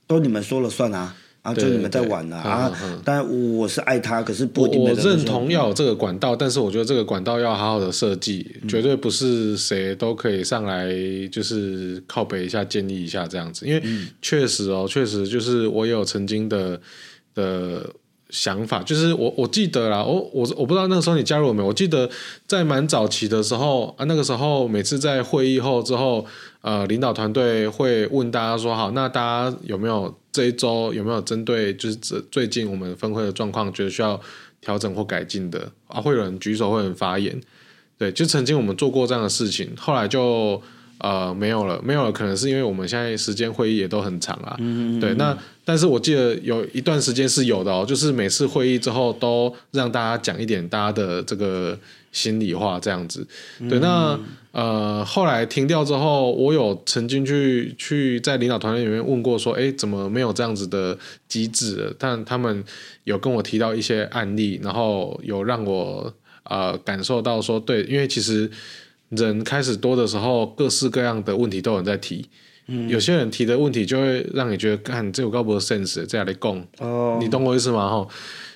[0.08, 1.18] 都你们说了算啊。
[1.42, 2.72] 啊，就你们在玩了啊！
[3.04, 3.28] 但
[3.58, 4.62] 我是爱他，可是不。
[4.62, 10.88] 我认同要有这个管道，但是我觉得这个管道要好好的设计，嗯、绝对不是谁都可以上来
[11.32, 13.66] 就是靠北一下建议一下这样子。
[13.66, 13.82] 因为
[14.22, 16.80] 确实哦，确实就是我也有曾经的
[17.34, 17.90] 的
[18.30, 21.68] 想法，就是我我记得啦，我我我不知道那个时候你加入了没有？
[21.70, 22.08] 我记得
[22.46, 26.24] 在蛮早期的时候啊，那个时候每次在会议后之后，
[26.62, 34.18] 呃，领导团队会问大家说：“好，那大家有没有？”这一周有没有针对就是这最近我们分会的状况，觉得需要
[34.62, 36.00] 调整或改进的啊？
[36.00, 37.38] 会有人举手，会有人发言，
[37.98, 40.62] 对，就曾经我们做过这样的事情，后来就
[41.00, 51.78] 呃没有了，没有了，可能是因为我们现在时间会议也都很长啊，嗯嗯嗯对，那但是我记得有一段时间是有的哦，就是每次会议之后都让大家讲一点大家的这个。
[52.12, 53.26] 心里话这样子，
[53.70, 54.20] 对，那
[54.52, 60.98] 呃后来停掉之后，我有曾经去去在领导团队里面问过，说，哎，怎么没有这样子的
[61.30, 61.96] 机制？
[61.98, 62.62] 但他们
[63.06, 68.52] 有跟我提到一些案例，然后有让我呃感受到说，对，因为其实
[69.08, 72.28] 人开始多的时候，各式各样的问题都有人在提，
[72.72, 77.90] 嗯，有些人提的问题就会让你觉得，看这有高博的 sense，这样来讲，哦，你懂我意思吗？
[77.90, 78.08] 哈，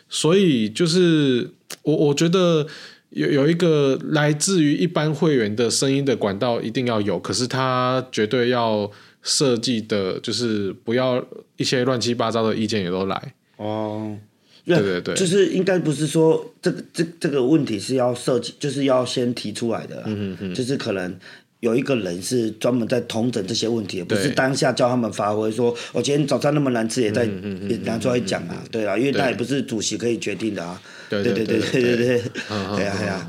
[0.07, 1.51] 所以就是
[1.84, 2.66] 我我觉得。
[3.11, 8.91] 有有一个来自于一般会员的声音的管道一定要有，可是他绝对要
[9.24, 11.24] 设计的，就是不要
[11.55, 14.18] 一些乱七八糟的意见也都来哦。
[14.66, 21.18] 对对对，就是应该不是说这个这这个问题是要设计，就是要先提出来的，嗯嗯嗯，就是可能。
[21.66, 25.51] 有一个人是专门在统整这些问题，不是当下叫他们发挥。
[25.51, 27.26] 说我今天早餐那么难吃，也在
[27.68, 30.80] 也拿出来讲啊，对啊，因为那也不是主席可以决定的啊。
[31.09, 32.22] 对对对对对对对，
[32.76, 33.28] 对呀对呀。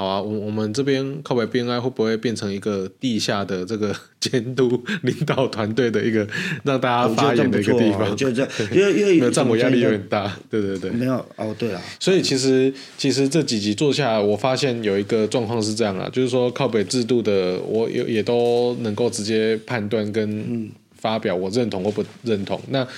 [0.00, 6.26] 好啊，我我们这边靠北 BNI 会不会变成一个地下的这个 监督 领导团队的一个
[6.64, 8.08] 让大家发言的一个地方？
[8.08, 10.34] 我觉得这，因为因为 没有这样，我压力有点大。
[10.48, 11.82] 对对对，没有哦，对啊。
[11.98, 22.58] 所以其实其实这几集做下来，我发现有一个状况是这样啊，就是说靠北制度的，我也也都能够直接判断跟发表我认同或不认同。
[22.70, 22.88] 那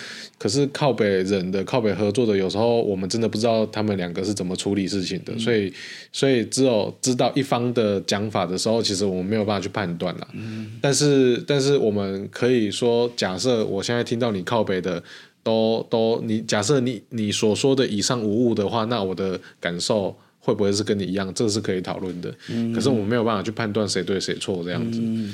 [0.43, 5.73] 可是靠北人的靠北合作的，有时候我们真的不知道他们两个是怎么处理事情的，嗯、所以
[6.11, 10.27] 所以只有知道一方的讲法的时候，其实我们没有办法去判断了。
[10.33, 15.01] 嗯、但是但是我们可以说，假设我现在听到你靠北的
[15.45, 21.33] 都都你假设你你所说的以上无误的话，那我的感受会不会是跟你一样？
[21.33, 22.35] 这是可以讨论的。
[22.49, 24.99] 嗯、可是我们没有办法去判断谁对谁错这样子。
[25.01, 25.33] 嗯、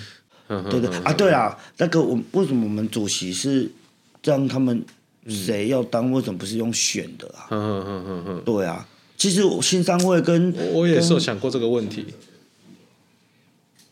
[0.68, 3.70] 对对啊，对啊，那个我为什么我们主席是
[4.22, 4.84] 让他们？
[5.28, 6.10] 谁要当？
[6.12, 7.48] 为什么不是用选的啊？
[7.50, 12.06] 嗯嗯嗯嗯嗯，对啊，其实青商会跟我也是有想过这个问题。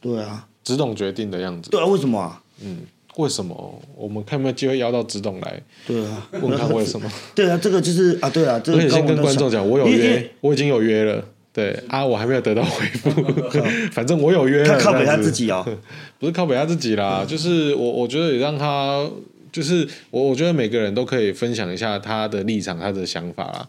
[0.01, 1.70] 对啊，执董决定的样子。
[1.70, 2.43] 对啊，为什么啊？
[2.62, 2.78] 嗯，
[3.16, 3.82] 为什么？
[3.97, 5.62] 我们看有没有机会邀到执董来？
[5.87, 7.11] 对啊，问他为什么？
[7.34, 8.78] 对啊，这个就是啊，对啊，这个。
[8.78, 11.24] 我先跟观众讲，我有约，我已经有约了。
[11.53, 13.11] 对啊，我还没有得到回复。
[13.91, 14.62] 反正我有约。
[14.62, 15.66] 他靠北他自己哦，
[16.20, 19.09] 不是靠北他自己啦，就是我，我觉得也让他。
[19.57, 23.69] 就是我，我觉得每个人都可以分享一下他的立场、他的想法啦。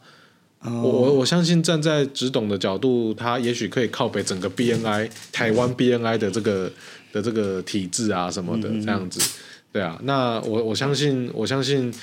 [0.60, 0.74] Oh.
[0.84, 6.70] 我我我相信站在只懂的角度，他也许可以靠北整个 BNI 台湾 BNI 的这个
[7.14, 9.22] 的这个体制啊什么的这样子。
[9.72, 11.94] 对啊，那我我相信，我相信，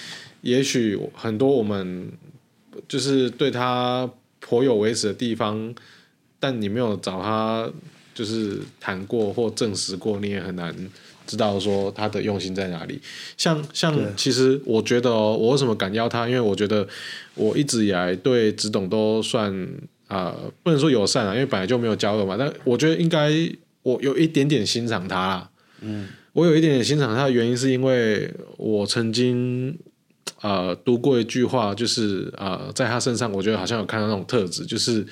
[0.41, 2.11] 也许很多我们
[2.89, 4.09] 就是对他
[4.41, 5.75] 颇有微词的地方，
[6.41, 7.71] 但你没有找他
[8.15, 10.75] 就是谈过或证实过，你也很难。
[11.27, 13.01] 知道说他的用心在哪里，
[13.37, 16.29] 像像其实我觉得哦，我为什么敢邀他？
[16.29, 16.87] 因为我觉得
[17.35, 19.51] 我一直以来对子董都算
[20.07, 22.37] 啊、呃，不能说友善啊，因为本来就没有交恶嘛。
[22.37, 23.31] 但我觉得应该
[23.83, 25.51] 我有一点点欣赏他啦。
[25.81, 29.79] 嗯，我有一点点欣赏他的原因是因为我曾经
[30.43, 35.07] 呃读过一句话，就是呃在他身上，我觉得好像有看到那种特质，就是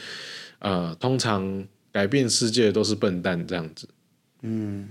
[0.58, 3.88] 呃通常改变世界都是笨蛋这样子。
[4.42, 4.88] 嗯。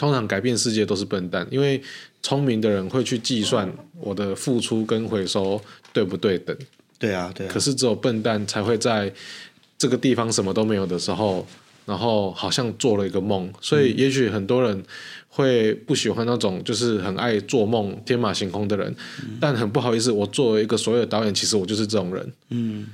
[0.00, 1.78] 通常改变世界都是笨蛋，因为
[2.22, 3.70] 聪明的人会去计算
[4.00, 5.60] 我的付出跟回收
[5.92, 6.56] 对不对等。
[6.98, 7.50] 对啊，对啊。
[7.52, 9.12] 可是只有笨蛋才会在
[9.76, 11.46] 这个地方什么都没有的时候，
[11.84, 13.52] 然后好像做了一个梦。
[13.60, 14.82] 所以也许很多人
[15.28, 18.96] 会不喜欢那种就是很爱做梦、天马行空的人。
[19.22, 19.36] 嗯。
[19.38, 22.32] 但很不好意思，我作为一个所有的导演，其实我就是这种人。
[22.48, 22.86] 嗯，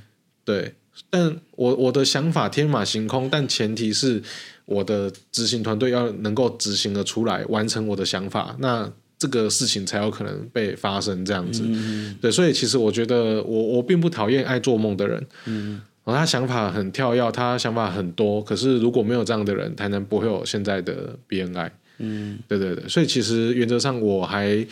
[0.43, 0.73] 对。
[1.09, 4.21] 但我我的想法天马行空，但前提是。
[4.67, 8.87] 我的执行团队要能够执行的出来，完成我的想法，那
[9.17, 11.63] 这个事情才有可能被发生这样子。
[11.65, 15.25] 嗯、对，所以其实我觉得我我并不讨厌爱做梦的人。
[15.45, 18.43] 嗯，然后他想法很跳跃，他想法很多。
[18.43, 21.71] 可是如果没有这样的人，台南不会有现在的 BNI。
[21.99, 24.63] 嗯，对对对，所以其实原则上我还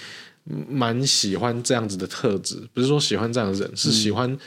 [0.69, 4.37] 蛮喜欢这样子的特质，不是说喜欢这样的人，是喜欢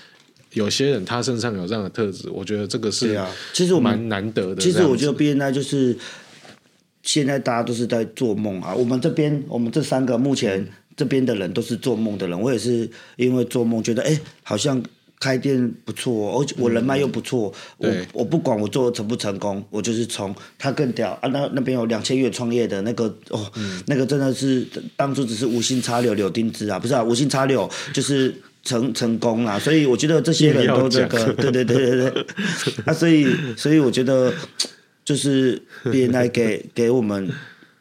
[0.53, 2.29] 有些人他身上有这样的特质。
[2.31, 4.61] 我觉得这个是啊，其实我蛮难得的。
[4.61, 5.97] 其实我觉得 BNI 就是。
[7.01, 8.75] 现在大家都是在做梦啊！
[8.75, 12.39] 我们这边，我们这三个目前这边的人都是做梦的人。
[12.39, 14.83] 我也是因为做梦，觉得哎、欸，好像
[15.19, 17.51] 开店不错，而且我人脉又不错。
[17.79, 20.35] 嗯、我我不管我做成不成功，我就是从。
[20.59, 21.29] 他更屌啊！
[21.29, 29.59] 那那边有两千元创业的那个哦，嗯、那个真的是当初只是无心插柳柳丁枝啊，不是啊，无心插柳就是成成功啦。
[29.59, 32.25] 所以我觉得这些人都这个，对对对对对。
[32.87, 34.33] 啊，所以所以我觉得。
[35.09, 35.59] 就是
[35.91, 37.27] 别人来给给我们，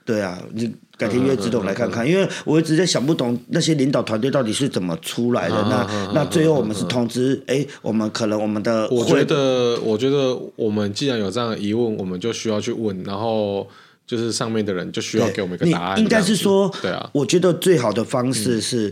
[0.05, 5.55] 对啊，你改天约志董来看看，因为我一直在想不懂那些领导团队到底是怎么出来的。
[5.63, 13.67] 那那最后我们是通知，哎，我们可能我们的，我觉得我觉得我们既然有这样的疑问，我们就需要去问，然后
[14.05, 15.99] 就是上面的人就需要给我们一个答案。
[15.99, 18.89] 应该是说，对啊，我觉得最好的方式是，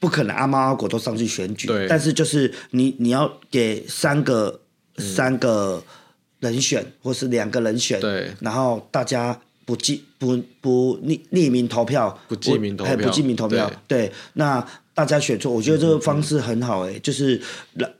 [0.00, 4.60] 不可能阿猫阿狗都上去选举，对，但是就是你你要给三个
[4.96, 5.82] 三个。
[6.40, 17.42] 人选或是两个人选，对，然后大家不记不不匿匿名投票，不记名投票，不记名投票，对，对，那大家选错，我觉得这个方式很好哎，嗯、就是，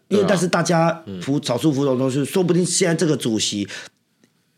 [0.07, 3.67] 因为但是大家服少数服从都是，说不定现在这个主席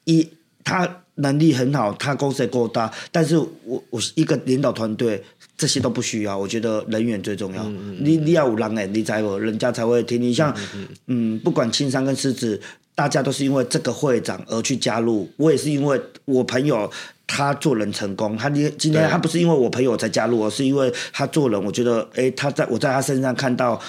[0.05, 0.29] 一
[0.63, 5.25] 他能力很好，他公司也够大，但是我我一个领导团队
[5.61, 12.59] 这些都不需要，我觉得人缘最重要，嗯、你你要有人哎，你才有人家才会听你，像嗯，嗯不管青山跟狮子。
[12.93, 16.91] 大家都是因为这个会长而去加入，我也是因为我朋友
[17.27, 23.81] 他做人成功，他今今天他不是因为我朋友才加入，而是因为他做人，我觉得哎，他在我在他身上看到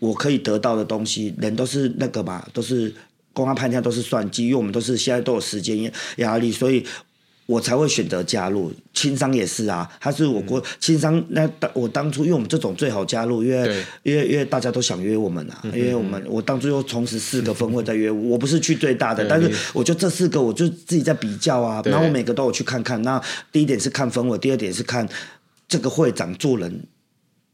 [0.00, 2.92] 我可以得到的东西，人都是那个嘛，都是
[3.32, 6.84] 公安判定都是算计，因为我们都是现在都有时间压力，所以。
[7.48, 11.24] 我才会选择加入，轻商也是啊，他是我国轻商。
[11.30, 23.00] 那当我当初，因为我们这种最好加入，因为因为因为大家都想约我们啊，嗯、因为我们我当初又同时四个分会在约，嗯、 我不是去最大的，但是我就这四个，我就自己在比较啊，然后我每个都有去看看。
[23.00, 23.18] 那
[23.50, 25.08] 第一点是看分会，第二点是看
[25.66, 26.82] 这个会长做人。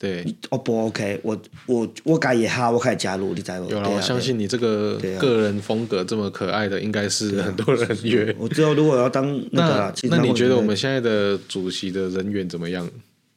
[0.05, 1.19] 对哦不 OK？
[1.23, 3.67] 我我我改也哈，我可以加入，你知道吗？
[3.71, 8.33] 有了，我相信你这个个人风格这么可爱的，应该是很多人约。
[8.39, 12.87] 我之后如果要当那个，那你觉得我们现在的主席的人缘怎么样？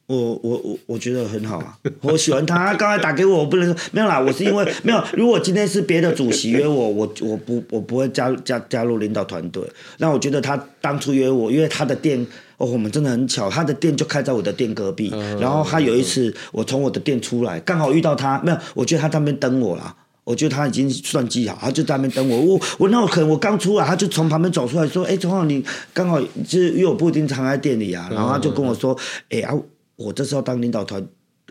[0.08, 2.74] 我我我我觉得很好啊，我喜欢他。
[2.74, 5.02] 刚才打给我，我不能说没有啦，我是因为没有。
[5.14, 9.62] 如果今天是别的主席约我，我我不我不会加加加入领导团队。
[9.96, 12.26] 那我觉得他当初约我，因为他的店。
[12.58, 15.10] 哦，我们真的很巧，他的店就开在我的店隔壁。
[15.14, 19.96] 嗯、然后他有一次，我从我的店出来，刚好遇到他，没有，我觉得他在那边等我啦。
[20.24, 22.38] 我觉得他已经算计好，他就在那边等我。
[22.38, 28.94] 我我那我可能我刚出来，他就从旁边走出来说：“哎，钟浩，你刚好就是因为我不一定常在店里啊。”然后他就跟我说
[29.30, 29.62] ：“哎、嗯、啊，
[29.96, 31.02] 我这时候当领导团，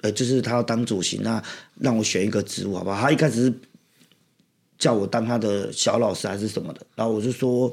[0.01, 1.41] 呃，就是他要当主席，那
[1.80, 3.53] 让我选一个职务好不好？”他一开始是
[4.78, 7.72] 叫我当他的小老师还是什么的，然后我就说。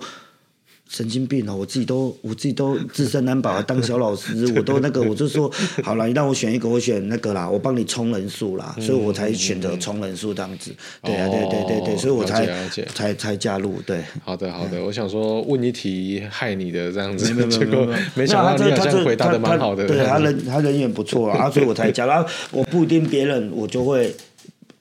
[0.88, 1.56] 神经病哦！
[1.56, 5.50] 我自己都我自己都 自身难保，当小老师 我都那个，我就说
[5.82, 10.70] 好了，你让我选一个，我选那个啦，我帮你充人数啦，所以我才选择充人数这样子。
[11.02, 12.46] 对啊，对对对对，所以我才
[12.94, 13.80] 才才加入。
[13.86, 19.88] 对，好的好的，我想说问一题害你的这样子，结果没想到你好像回答的蛮好的。
[19.88, 22.06] 对他人他人缘不错啊，所以我才加。
[22.06, 24.14] 然后我不一定别人我就会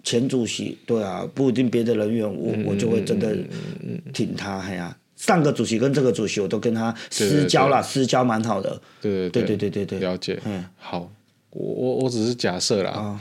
[0.03, 3.35] 前主席，对啊，不一定别的人员我我就会真的
[4.13, 4.95] 挺他，哎呀。
[5.25, 8.77] 上个主席跟这个主席，我都跟他私交了，私交蛮好的。
[8.99, 10.37] 对对对对对对，了解。
[10.43, 11.09] 嗯，好，
[11.51, 13.17] 我我我只是假设啦。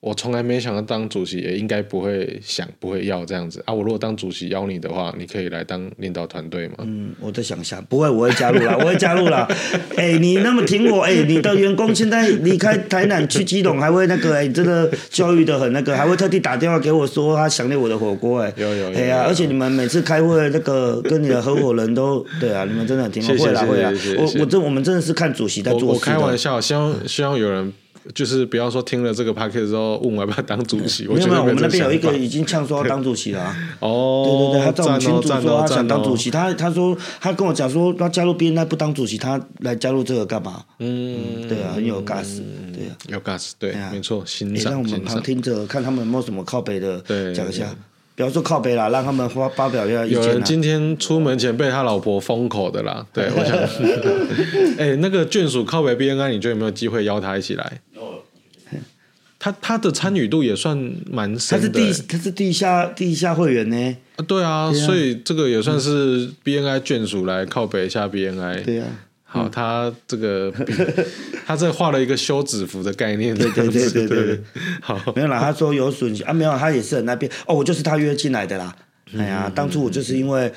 [0.00, 3.74] 我从来没想到当主席，也应该不会想，不会要这样子啊！
[3.74, 6.74] 我如果当主席邀你的话，你可以来当领导团队吗？
[6.82, 9.48] 嗯，我在想想，不会，我会加入啦，我会加入啦。
[9.96, 25.86] 哎、欸，你那么挺我，哎、欸，你的员工现在离开台南去基隆，还会那个，哎、欸，真的教育的很那个，还会特地打电话给我说他想念我的火锅，哎，有有有，哎呀，而且你们每次开会那个跟你的合伙人都对啊， 你们真的挺好，会啦会啦，我我这我们真的是看主席在做事。
[25.86, 27.72] 我开玩笑，希望希望有人。
[28.14, 33.54] 就是比方说听了这个 podcast 之后问我要不要当主席，没有没有，我们那边有一个已经呛说要当主席了。
[33.80, 40.62] 哦，对对对，他在我们群主说他想当主席，他他说他跟我讲说他加入 BNI 不当主席，他来加入这个干嘛？
[40.78, 42.40] 嗯，对啊，很有 gas，
[42.72, 44.72] 对啊，有 gas，对，没错，欣赏。
[44.72, 47.00] 让我们旁听着看他们有没有什么靠北的，
[47.34, 47.74] 讲一下。
[48.14, 50.18] 比方说靠北啦，让他们发发表一下意见。
[50.18, 53.54] 有人今天出门前被他老婆封口的啦，对，我想，
[54.78, 57.80] 哎、欸，那个眷属靠北 BNI，你觉得有没有机会邀他一起来？
[59.46, 60.76] 他他的参与度也算
[61.08, 63.96] 蛮深的，他是地他是地下地下会员呢。
[64.16, 68.64] 啊，对啊，所以这个也算是 BNI 眷属来靠北一下 BNI。
[68.64, 68.88] 对啊。
[69.22, 70.52] 好，他这个
[71.46, 74.40] 他这画了一个休止符的概念，对对对对对。
[74.80, 78.74] 好，没有啦，他说有损啊，没有，他也是很那边哦，我就是他约进来的啦。
[79.16, 80.52] 哎呀，当初我就是因为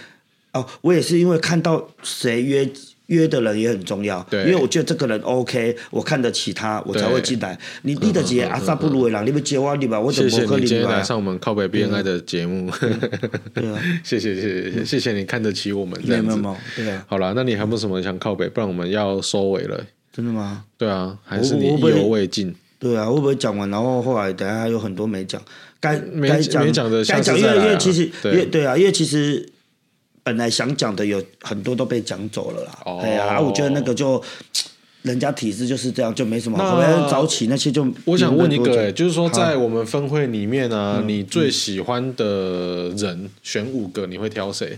[0.54, 2.68] 哦，我也是因为看到谁约。
[3.10, 7.57] 约的人也很重要，对，因为我觉得这个人 OK，我看得起他，我才会进来。
[7.82, 10.47] 你立得起阿萨布鲁的人，你不接我你吧，我怎么可能？
[10.47, 12.72] 谢谢你今天来上我们靠北 BNI 的节目，
[13.53, 16.39] 对啊， 谢谢谢谢谢谢你看得起我们这样子，
[16.76, 17.03] 对啊。
[17.07, 18.47] 好了，那你还有没有什么想靠北？
[18.47, 19.84] 不然我们要收尾了。
[20.14, 20.66] 真的吗？
[20.78, 22.53] 对啊，还是你意犹未尽？
[22.78, 25.41] 对啊，会不会讲完，然后后来等下还有很多没讲，
[25.80, 29.49] 该该讲没讲的，该讲，因为因为其实因为对啊，因为其实。
[30.30, 32.72] 本来想讲的有很多都被讲走了啦，
[33.02, 34.22] 哎呀、哦，我觉得那个就
[35.02, 36.80] 人家体制就是这样，就没什么好。
[36.80, 44.78] 那早起那些就我想问一个、欸，就是说在我们分会里面啊，你最喜欢的人选五个，你会挑谁？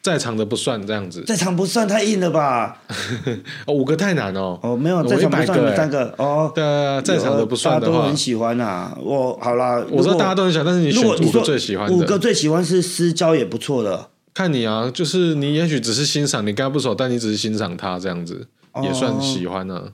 [0.00, 2.80] 在场的不算这样子，在场不算太硬了吧？
[3.66, 4.56] 哦，五个太难哦。
[4.62, 6.52] 哦，没有，在场不算你们三个哦。
[6.54, 8.96] 对啊，在场的不算的话，大家都很喜欢啊。
[9.02, 14.08] 我好啦，我知道大家都很喜欢，但是你选五个最喜欢的，五个最喜欢是私交也不错的。
[14.34, 19.92] 看你啊，就是你也许只是欣赏，你跟他不熟，但你只是欣赏他这样子，哦、也算喜欢呢、啊。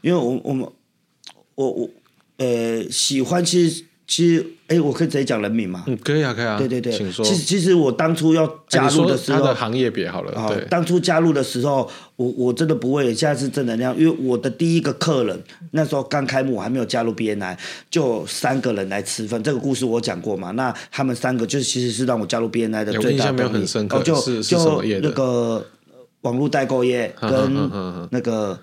[0.00, 0.68] 因为我我们
[1.54, 1.90] 我我
[2.38, 5.84] 呃喜欢，其实其实哎，我可以直接讲人名吗？
[5.86, 6.58] 嗯，可以啊，可以啊。
[6.58, 7.24] 对对对，请说。
[7.24, 10.38] 其实其实我当初要加入的时候，他的行业别好了。
[10.38, 17.56] 好对，当初加入的时候，我我真的不会，现在是正能量，因为我的第一个客人那时候刚开幕，我还没有加入 BNI，
[17.90, 19.42] 就三个人来吃饭。
[19.42, 20.50] 这个故事我讲过嘛？
[20.50, 23.38] 那他们三个就是其实是让我加入 BNI 的最大动力。
[23.38, 24.42] 没有很深刻，哦、就？
[24.42, 25.66] 就那个
[26.20, 28.58] 网络代购业 跟那个。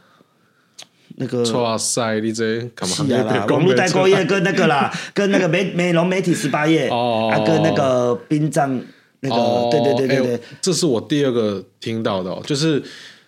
[1.22, 2.96] 那个哇塞，你这干嘛？
[2.96, 8.82] 是啊，网络代购业跟那个啦， 跟那个美美容媒体十八页哦，啊，跟那个殡葬
[9.20, 12.82] 那个，对对对对对，这是我第二个听到的哦，就是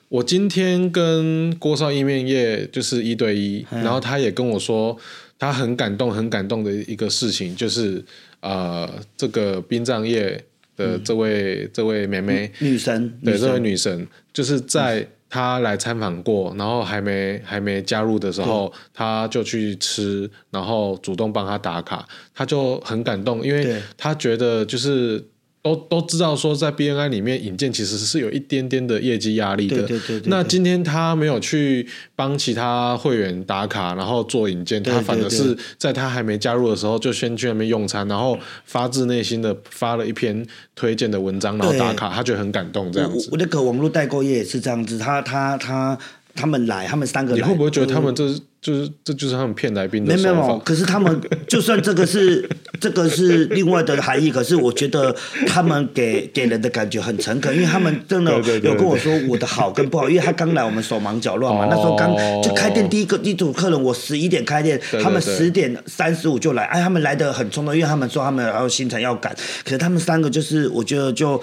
[0.09, 4.97] 我今天跟郭少意面业就是一对一，然后他也跟我说，
[5.37, 8.03] 他很感动，很感动的一个事情，就是
[8.39, 10.43] 呃，这个殡葬业
[10.75, 12.51] 的这位这位妹妹。
[12.57, 14.07] 女神，对，这位女神。
[14.33, 15.07] 就是在。
[15.33, 25.32] 他来参访过，然后还没还没加入的时候，他就去吃，然后主动帮他打卡，他就很感动，因为他觉得就是。
[25.63, 29.77] 都都知道说，在 BNI 里面引荐其实是有一点点的业绩压力的。
[29.77, 30.29] 对对对对。
[30.29, 31.87] 那今天他没有去
[32.17, 40.45] 帮其他会员打卡，然后做引荐，他反而是在他还没加入的时候就先去那边用餐，然后发自内心的发了一篇
[40.75, 43.29] 推荐的文章，然后打卡，他觉得很感动这样子。
[43.31, 45.97] 我那个网络代购业也是这样子，他他他
[46.35, 48.39] 他们来，他们三个来，你会不会觉得他们这是？
[48.63, 50.15] 就是，这就是他们骗来宾的。
[50.15, 55.13] 没有没有，可是他们就算这个是这个是另外的含义，可是我觉得
[55.45, 58.31] 他们给给人的感觉很诚恳，因为他们真的
[58.61, 61.67] 有跟我说我的好跟不好，因为他刚来，我们手忙脚乱嘛。
[61.69, 69.35] 那时候刚就开店第一个一组客人，我十一点开店，他们十点三十五就来，哎，他们来的很冲动，因为他们说他们还有行程要赶。
[69.65, 71.41] 可是他们三个就是，我觉得就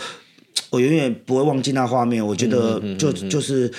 [0.71, 3.71] 我永远不会忘记那画面，我觉得就就是。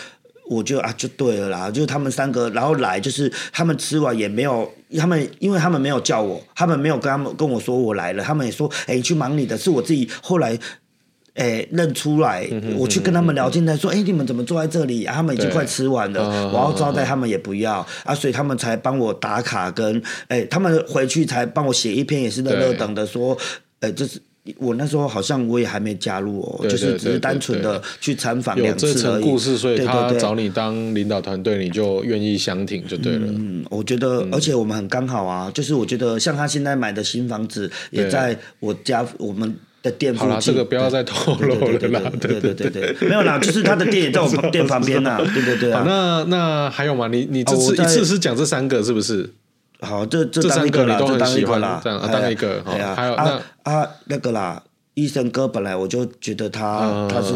[0.51, 10.59] 我就啊，就对了啦，就是他们三个，然后来就是他们吃完也没有，他们因为他们没有叫我，他们没有跟他们跟我说我来了，他们也说，哎，你去忙你的，是我自己后来，
[11.35, 12.45] 哎，认出来，
[12.77, 15.05] 我去跟他们聊天才说，哎，你们怎么坐在这里？
[15.05, 23.37] 啊、他们已经快吃完了，我要招待他们也不要啊，啊，所以他们才帮我打卡跟，哎，他们回去才帮我写一篇也是热热等的说，
[23.79, 24.21] 哎，就是。
[24.57, 28.93] 我那时候好像我也还没加入哦，就是只是单纯的去参访两次而已。
[28.93, 33.27] 有这层故事，所以他找你当领导团队，你就愿意相挺就对了。
[33.27, 40.29] 嗯，我觉得，而且我们很刚好啊，就是我觉得像他现在买的新房子也在我家我们的店附近。
[40.29, 42.11] 好了，这个不要再透露了啦。
[42.19, 45.21] 对对对对，没有啦，就是他的店也在我们店旁边呐。
[45.35, 45.83] 对对对啊。
[45.85, 47.07] 那那还有吗？
[47.07, 49.29] 你你这次一次是讲这三个是不是？
[49.81, 52.63] 好，这这当一个啦，这当一个啦，这样当一个。
[52.95, 54.63] 还有啊啊那个啦。
[54.93, 57.33] 医生哥本来我就觉得他他是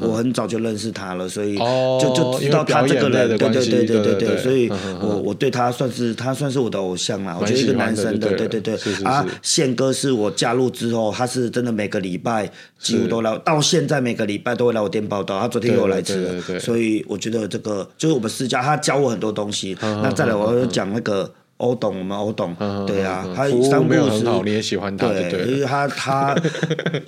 [0.00, 4.66] 我很早就认识他了，所以就就知道他这个人，对对对对对对，所以
[5.02, 7.36] 我我对他算是他算是我的偶像啦。
[7.38, 8.74] 我觉得一个男生的，对对对。
[9.04, 15.38] 啊，宪哥是我加入之后，他是真的每个礼拜几乎都来，到现在每个礼拜都会来我店报道。
[15.38, 19.76] 他昨天又来吃了，所以我觉得这个就是我们私家，他教我很多东西。
[19.82, 22.54] 那再来我要讲那个欧董，我们欧董，
[22.86, 26.34] 对啊，他服务没有很好，你也喜欢他，对，因为他他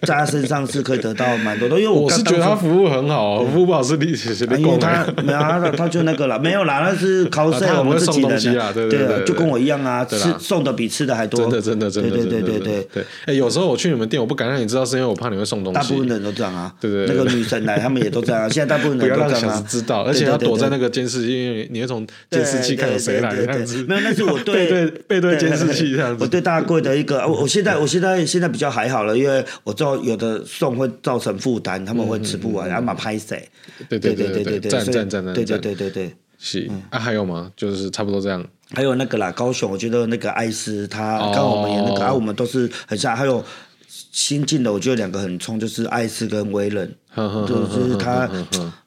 [0.02, 15.78] 在他身上是可以得到蛮多的，因为我是觉得他服务很好，服务不好是你是你因为他没有他他就那个了，没有啦，那是 cos 我们自己人，对对，就跟我一样啊，吃送的比吃的还多，真的真的真的，对对对对对，哎，有时候我去你们店，我不敢让你知道，是因为我怕你会送东西。
[15.78, 25.04] 大部分人都这样啊，对对，那个女生来，他们也都这样，现在大部分人都这样啊，知道，而且要躲在那个监视器，因为你会从监视器看有谁来没有，那是我对对。
[25.18, 33.48] 对监视器这样子，我对大柜的一个，我我现在我现在现在比较还好了，因为我知道有的送会造成负担，他们会吃不完，然后嘛拍谁？
[33.88, 37.50] 对对对对对对，赞赞赞赞，对对对对对，是啊，还有吗？
[37.56, 38.46] 就是差不多这样。
[38.74, 43.16] 还有那个啦，高雄，我觉得那个艾斯他刚好我们演那个，啊，我们都是很像。
[43.16, 43.44] 还有
[43.90, 48.30] 新进的，我觉得两个很冲，就是艾斯跟威人，就是他，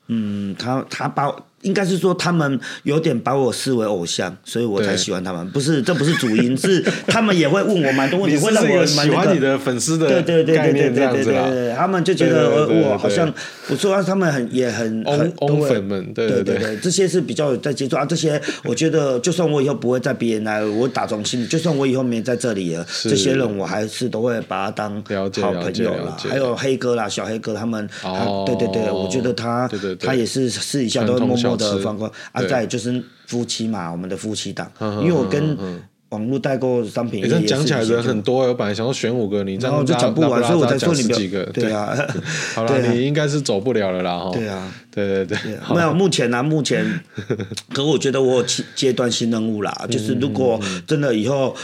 [0.07, 1.29] 嗯，他他把。
[1.61, 5.47] 应该是说他们有点把我视为偶像所以我才喜欢他们。
[5.51, 13.31] 不是这不是主因是他们也会问我蛮多问题会让我蛮喜欢你的粉丝的对对对对对对对他们就觉得我好像
[13.69, 24.95] 我说他们很也很很很粉们对对对这些是比较有在接触啊这些我觉得就算我以后不会在别人来我打中心就算我以后没在这里了这些人我还是都会把他当
[25.41, 27.87] 好朋友了还有黑哥啦小黑哥他们
[28.45, 29.69] 对对对我觉得他
[29.99, 35.57] 他也是试一下都会默的方法啊，再就是夫妻嘛，我们的夫妻档，因为我跟
[36.09, 41.71] 网络代购商品，这讲起来人很多，我本来想要选五个，你这样就讲不完，所以我才说你几个，对。
[41.71, 41.95] 啊，
[42.53, 45.37] 好了，你应该是走不了了啦，对啊，对对对，
[45.73, 46.85] 没有，目前呢，目前，
[47.73, 48.45] 可我觉得我有
[48.75, 51.55] 阶段性任务啦，就是如果真的以后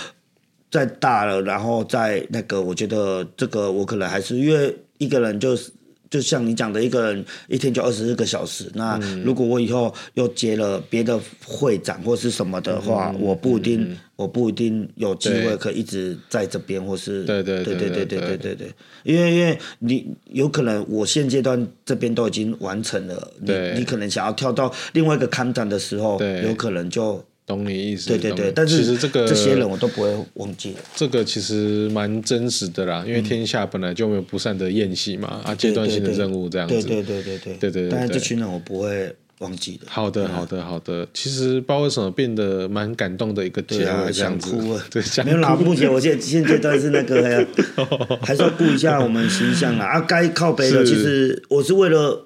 [0.72, 5.72] 再大了，然后再那个，我觉得这个我可能还是因为一个人就是。
[6.10, 8.72] 就像你讲的，一个人一天就二十四个小时。
[8.76, 18.72] 那如果我以后又接了别的会长或是什么的话，我不一定，我不一定有机会可以一直在这边，或是对对对对对对对对对。
[19.04, 27.24] 因为因为你有可能我现阶段这边都已经完成了，你你可能想要跳到另外一个看展的时候，有可能就。
[27.48, 30.76] 懂你意思，对对对，但是其实这个这些人我都不会忘记。
[30.94, 36.74] 这个其实蛮真实的啦，因为天下本来就没有不散的宴席嘛，啊，阶段性的任务这样子。
[36.74, 37.90] 对对对对对对对。
[37.90, 39.86] 但是这群人我不会忘记的。
[39.88, 44.84] 好的好的好的，其实不知道为什么变得蛮感动的一个结尾，想哭了。
[44.92, 47.48] 对，没有啦，目前我现现阶段是那个，
[48.22, 49.86] 还是要顾一下我们形象啦。
[49.86, 52.26] 啊，该靠北的，其实我是为了。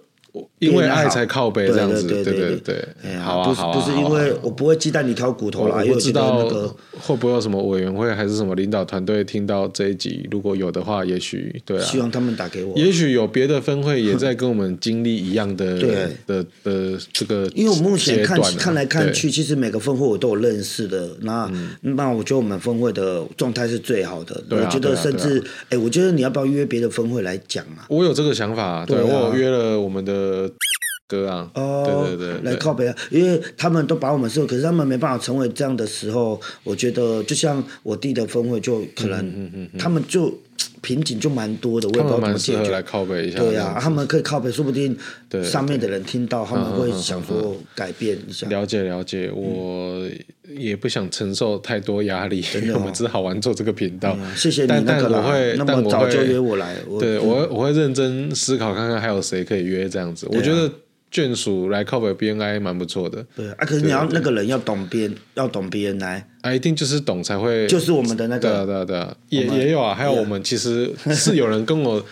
[0.61, 6.67] 因为爱才靠北这样子，对对对，好啊好啊，不是因为我不会鸡蛋里挑骨头啦，我不知道那个
[6.99, 12.77] 会不会有什么委员会还是什么领导团队听到这一集，如果有的话，也许对啊，希望他们打给我。
[12.77, 15.79] 也许有别的分会也在跟我们经历一样的
[16.27, 21.51] 的的这个，因为我目前看看来看去，其实每个分会我都有认识的，那
[21.81, 24.39] 那我觉得我们分会的状态是最好的。
[24.51, 27.89] 我觉得甚至哎，我觉得你要不要约别的分会来讲啊？
[27.89, 30.50] 我有这个想法，对我有约了我们的。
[31.11, 40.33] 呃，哥啊，哦，对对对，来靠北啊，因为他们都把我们视为，可是他们没办法成为这样的时候，我觉得就像我弟的分会，就可能他们就
[40.81, 42.71] 瓶颈就蛮多的，我也不知道怎么解决。
[42.71, 44.97] 来靠北一下，对啊，他们可以靠北，说不定
[45.43, 48.47] 上面的人听到，他们会想说改变一下。
[48.47, 50.01] 了解了解，我
[50.47, 52.43] 也不想承受太多压力，
[52.73, 54.17] 我们只好玩做这个频道。
[54.35, 60.71] 谢谢你，但我会，那么早就约我来，对我我会认真思考看看还有谁可以约这样子，我觉得。
[61.11, 70.11] 眷属来靠北 BNI 蛮不错的，对啊，可是你要那个人要懂 B，要懂 BNI，啊，一定就是懂才会，就是我们的那个，对啊对啊对啊，也也有啊，还有。
[70.13, 72.03] 我们其实是有人跟我。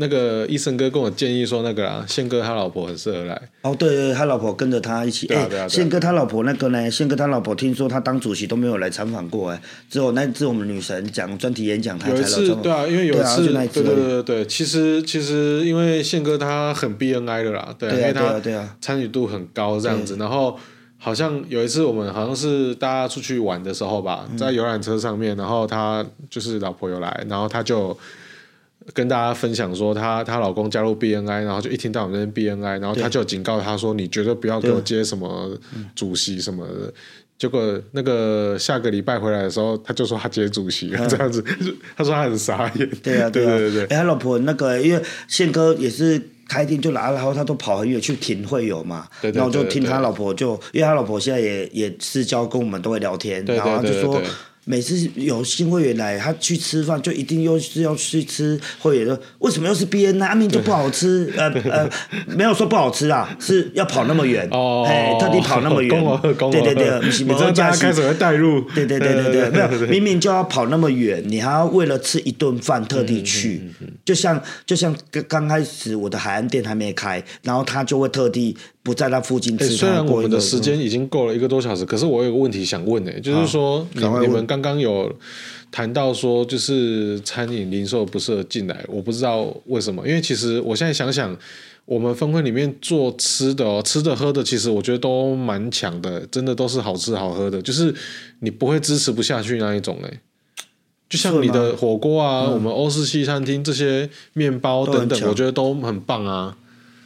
[0.00, 3.40] 那个医生哥跟我建议说，那个啊，宪哥他老婆很适合来。
[3.60, 5.26] 哦，对对，他老婆跟着他一起。
[5.26, 5.68] 对啊，对啊。
[5.68, 6.90] 宪哥他老婆那个呢？
[6.90, 9.60] 宪哥他老婆听说他当主席都没有来参访过哎，
[9.90, 12.18] 只有那次我们女神讲专题演讲，他才来。
[12.18, 18.40] 有一次，对啊，因为有一次，对对对对，其实其实因为宪哥他很 BNI 的啦，对，因为他
[18.80, 20.16] 参与度很高这样子。
[20.16, 20.58] 然后
[20.96, 27.94] 好像有一次我们好像是大家出去玩的时候吧，在游览车上面，然后他就是老婆有来，然后他就。
[28.92, 35.50] 跟大家分享说，她她老公加入 BNI，然后就一听到我们那边 BNI，然后他就警告他说：“你绝对不要给我接什么
[35.94, 36.92] 主席什么的。”
[37.38, 41.42] 结果那个下个礼拜回来的时候，他就说他接主席这样子，
[41.96, 42.90] 他说他很傻眼。
[43.02, 43.84] 对啊，对对对。
[43.84, 54.20] 哎，他老婆那个，因为宪哥也是开店就来，然后他都跑很远去听会友嘛，然后就听他老婆就，因为他老婆现在也也私交跟我们都会聊天，然后就说。
[54.64, 59.18] 每次有新会员来，他去吃饭就一定又是要去吃会员的。
[59.38, 60.28] 为什么又是 B N 呢？
[60.30, 61.32] 明明就不好吃。
[61.36, 61.90] 呃呃，
[62.26, 65.90] 没有说不好吃啊，是要跑那么远哦，哎，特地跑那么远。
[66.52, 68.60] 对对对，你知道大家开始会带入。
[68.74, 73.62] 对对对对对，没有，明明就要跑那么远，你还要为了吃一顿饭特地去。
[74.04, 79.68] 就像就像刚刚开始我的海岸店还没开，然后他就会特地不在那附近吃。
[79.70, 84.46] 虽然我们的时间已经够了一个多小时，可是我有个问题想问呢，就是说你你们。
[84.46, 85.14] 刚刚有
[85.70, 90.04] 谈到说，就是餐饮零售不适合进来，我不知道为什么。
[90.08, 91.36] 因为其实我现在想想，
[91.84, 97.94] 我们分会里面做吃的哦，吃的喝的，其实我觉得都蛮强的，真的都是好吃好喝的，就是
[98.40, 100.20] 你不会支持不下去那一种哎。
[101.08, 106.56] 就像你的火锅啊，我们欧式西餐厅这些面包等等，我觉得都很棒啊。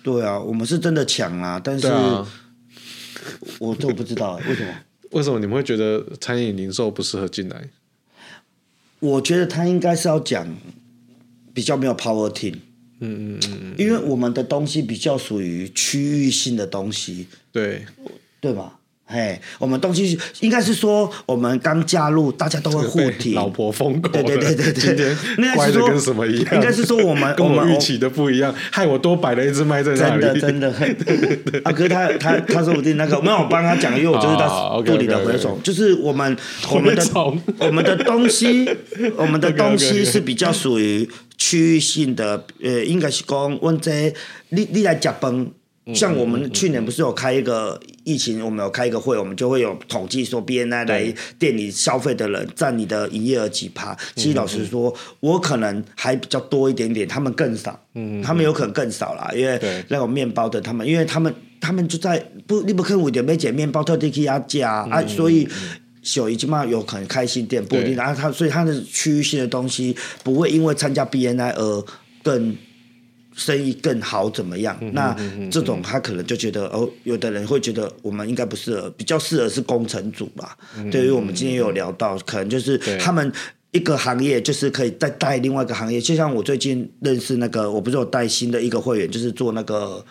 [0.05, 1.89] 对啊，我们是真的抢啊，但是
[3.59, 4.73] 我都不知道为什么。
[5.13, 7.71] 为什么你们会觉得餐饮零售不适合进来？
[9.01, 10.47] 我觉得他应该是要讲
[11.55, 12.57] 比较没有 power team，
[13.01, 17.87] 嗯嗯嗯，因为我们的东西比较属于区域性的东西，对
[18.41, 18.81] 对吧？
[19.07, 23.35] 嘿，我们东西应该是说，我们刚加入，大家都会互提。
[23.35, 26.55] 老婆疯狗，对对对对对，今天乖的跟什么一样？
[26.57, 30.41] 应该是说我们跟我预期的不一样，害我多摆了一只麦在那里。
[30.41, 36.35] 真的真的， 阿哥他他他说不定那个，没有我帮他讲，因为我就是他肚里的蛔虫，就是我们
[36.71, 37.05] 我们的
[37.59, 38.67] 我们的东西，
[39.19, 41.07] 我们的东西是比较属于
[41.37, 44.13] 区域性的，呃，应该是讲问这
[44.49, 45.53] 你你来加崩。
[45.93, 53.95] 像我们去年不是有开一个疫情，我们有开一个会，我们就会有统计说，B N I 来店里消费的人占你的营业额几趴。
[54.17, 57.79] 其实老实说，我可能还比较多一点点，他们更少。
[57.93, 65.47] 嗯，他们有可能更少啦，因为那种面包的，他们因为他们他们就在不，你不可能为了买点面包特地去压价啊，所以
[66.01, 67.95] 小姨起码有可能开新店，不一定。
[67.95, 71.85] 然后他所以他的区域性的东西不会因为参加 B N I 而
[72.23, 72.57] 更。
[73.37, 74.77] 生意更好怎么样？
[74.93, 75.15] 那
[75.51, 80.57] 这种他可能就觉得哦，有的人会觉得我们应该不适合，比较适合是工程组吧。
[80.91, 83.33] 对于我们今天有聊到，可能就是他们
[83.73, 86.01] 一个行业就是可以再带另外一个行业。
[86.01, 90.05] 就像我最近认识那个，我不是有带新的一个会员，就是做那个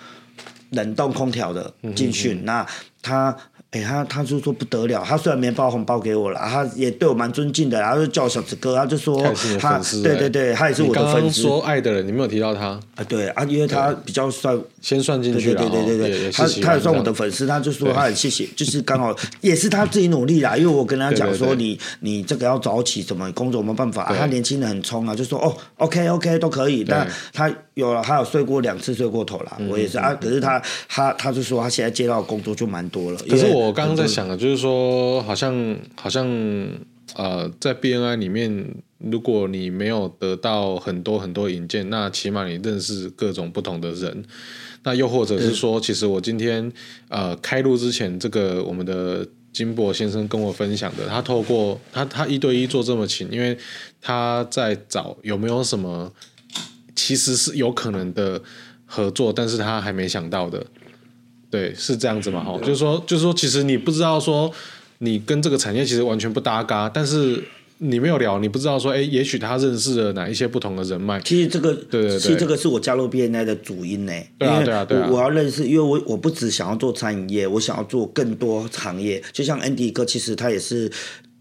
[0.72, 2.66] 冷冻空调的进训，那
[3.02, 3.36] 他。
[3.74, 9.20] 哎、欸，他他就说不得了，他虽然没包红包给我了，他也对我蛮尊敬的，然后就叫我小子哥，他就说
[9.60, 11.42] 他，对对对，他也是我的粉丝。
[11.42, 13.04] 刚刚说爱的人，你没有提到他啊？
[13.10, 33.63] 对啊，因为他比较算先算进去了，对对对对对，他他也算我的粉丝，他就说他很谢谢，就是刚好也是他自己努力啦，因为我跟他讲说你你这个要早起，什么工作没办法，他年轻人很冲啊，就说哦，OK OK 都可以，但他有了，他有睡过两次睡过头了，我也是啊，可是他他他就说他现在接到的工作就蛮多了，可是我。
[33.68, 36.28] 我刚刚在想的，就是说，好像好像
[37.16, 44.24] 呃，在 BNI 里面，如果你没有得到很多很多引荐，那起码你认识各种不同的人。
[44.84, 46.72] 那又或者是说，其实我今天
[47.10, 53.58] 呃开录之前，这个我们的金博先生跟我分享的，他透过他他一对一做这么勤，因为
[54.02, 56.12] 他在找有没有什么
[56.96, 58.42] 其实是有可能的
[58.86, 60.66] 合作，但是他还没想到的。
[61.54, 62.44] 对，是这样子嘛？
[62.44, 64.52] 哈，就是说，就是说，其实你不知道说，
[64.98, 67.44] 你跟这个产业其实完全不搭嘎，但是
[67.78, 71.22] 你没有聊，你不知道说，哎，也许他认识了哪一些不同的人脉。
[71.22, 74.14] 其实这个，对对对，其实这个是我加入 BNI 的主因呢。
[74.40, 75.08] 对啊，对啊，对啊。
[75.12, 79.22] 我要认识，因为我我不只想要做餐饮业，我想要做更多行业。
[79.32, 80.92] 就像 Andy 哥，其实他也是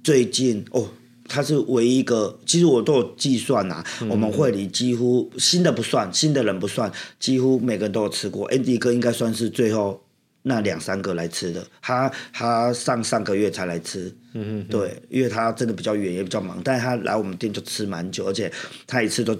[0.05, 0.87] 最近哦。
[1.33, 3.87] 他是唯一一个，其实我都有计算呐、啊。
[4.03, 8.47] 嗯、我们会里几乎新的不算，新的人不算，几乎每个人都有吃过。
[8.51, 10.05] Andy 哥应该算是最后
[10.43, 18.53] 那两三个来吃的，他他上上个月才来吃，嗯嗯，对，因为他真的比较远，也比较忙，但是他来我们店就吃蛮久，而且
[18.87, 19.35] 他一次都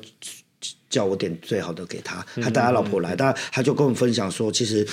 [0.89, 4.89] 叫我点最好的给他，他带他老婆来，但他就跟我分享说，其实。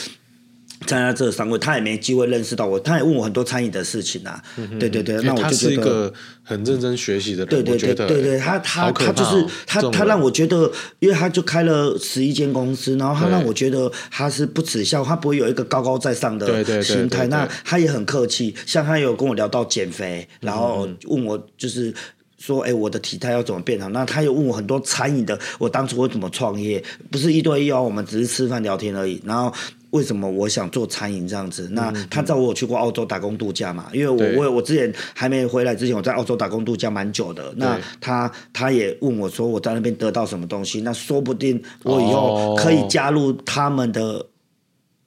[0.87, 4.41] 参加这三位，他也没机会认识到我，他也问我很多餐饮的事情啊。
[4.79, 7.47] 对对对，那我就觉得他是一个很认真学习的人。
[7.47, 17.27] 对对对对对，他他他就是他他让我觉得，因为他就开了十一间公司，然后他让我觉得他是不耻笑，他不会有一个高高在上的心态。
[17.27, 21.93] 那他也很客气，像他有跟我聊到减肥，然后问我就是
[22.37, 23.89] 说，哎，我的体态要怎么变好？
[23.89, 26.81] 那他又问我很多餐饮的，我当初我怎么创业？
[27.11, 29.21] 不是一对一哦，我们只是吃饭聊天而已。
[29.25, 29.53] 然后。
[29.91, 31.69] 为什么我想做餐饮这样子？
[31.71, 33.87] 那他知道我有去过澳洲打工度假嘛？
[33.93, 37.53] 因为我我我之前还没回来之前，我在澳洲打工度假蛮久的。
[37.57, 40.81] 那他他也问我说我在那边得到什么东西？
[40.81, 44.25] 那说不定我以后可以加入他们的。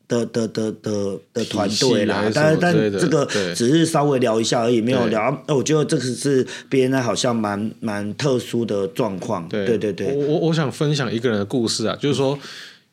[0.09, 5.43] 的的的的的团队啦，但但这个只是稍微聊一下而已，没有聊。
[5.49, 9.49] 我觉得这个是 BNI 好像蛮蛮特殊的状况。
[9.49, 12.39] 对对对对，我我我想分享一个人的故事啊，就是说。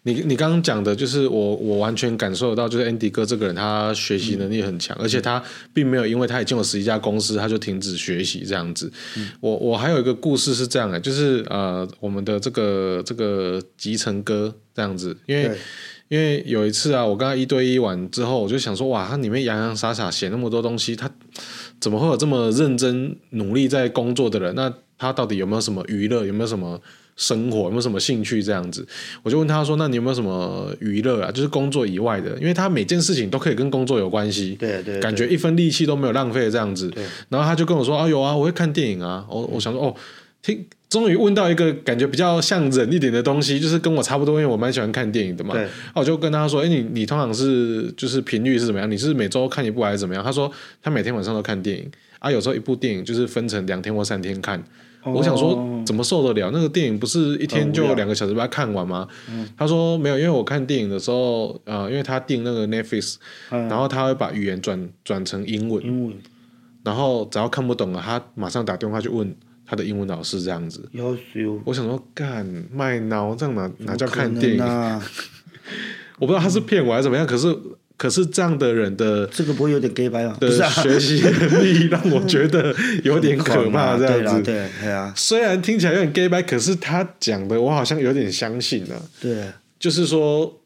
[0.09, 5.41] 你你刚刚讲的就是我我完全感受得到，就是 Andy 哥这个人他学习能力很强，嗯、而且他
[5.71, 8.91] 并没有因为他已经有十一家公司，他就停止学习这样子。
[9.17, 15.51] 嗯、我我还有一个故事是这样的，就是呃我们的这个这个集成哥这样子，因为
[16.07, 21.07] 因为有一次啊，我跟他一对一完之后，我就想说哇，他里面洋洋洒洒写那么多东西，他
[21.79, 24.55] 怎么会有这么认真努力在工作的人？
[24.55, 26.25] 那他到底有没有什么娱乐？
[26.25, 26.81] 有没有什么？
[27.19, 28.87] 生活有没有什么兴趣这样子？
[29.21, 31.29] 我就问他说：“那你有没有什么娱乐啊？
[31.29, 36.89] 就是工作以外的，因为他每件事情都可以跟工作有关系，对对，对，感觉一分力气都没有浪费这样子。
[37.27, 39.93] 然后他就跟我说：‘啊，有啊，我会看电影啊。’我我想说哦，
[40.41, 45.53] 听，终于问到一个感觉比较像人一点的东西，就是跟我差不多，因为我蛮喜欢看电影的嘛。
[45.53, 48.89] 对，我就跟他说：‘哎，你你通常是就是频率是怎么样？
[48.89, 50.49] 你是每周看一部还是怎么样？’他说
[50.81, 51.85] 他每天晚上都看电影
[52.19, 54.63] 啊，有时候一部电影就是分成两天或三天看。”
[55.05, 56.51] 我想说，怎么受得了？
[56.51, 59.07] 那个电影不是一天就两个小时把它看完吗？
[59.57, 63.15] 他说没有，因为我看电影的时候，呃，因为他订那个 Netflix，
[63.49, 66.15] 然后他会把语言转转成英文，英文，
[66.83, 69.33] 然后只要看不懂了，他马上打电话去问
[69.65, 70.89] 他的英文老师这样子。
[71.63, 74.63] 我想说，干卖脑，这样哪哪叫看电影？
[76.19, 77.57] 我不知道他是骗我还是怎么样，可是。
[77.99, 80.35] 可是这样的人的这个不会有点 gay 白吗？
[80.39, 82.73] 的学习能力让我觉得
[83.03, 84.41] 有点可怕，这样子。
[84.41, 85.13] 对对啊。
[85.15, 88.95] 虽然听起来有点 gay 白，可是他讲的我好像有点相信了。
[89.21, 89.45] 对，
[89.77, 90.58] 就是说。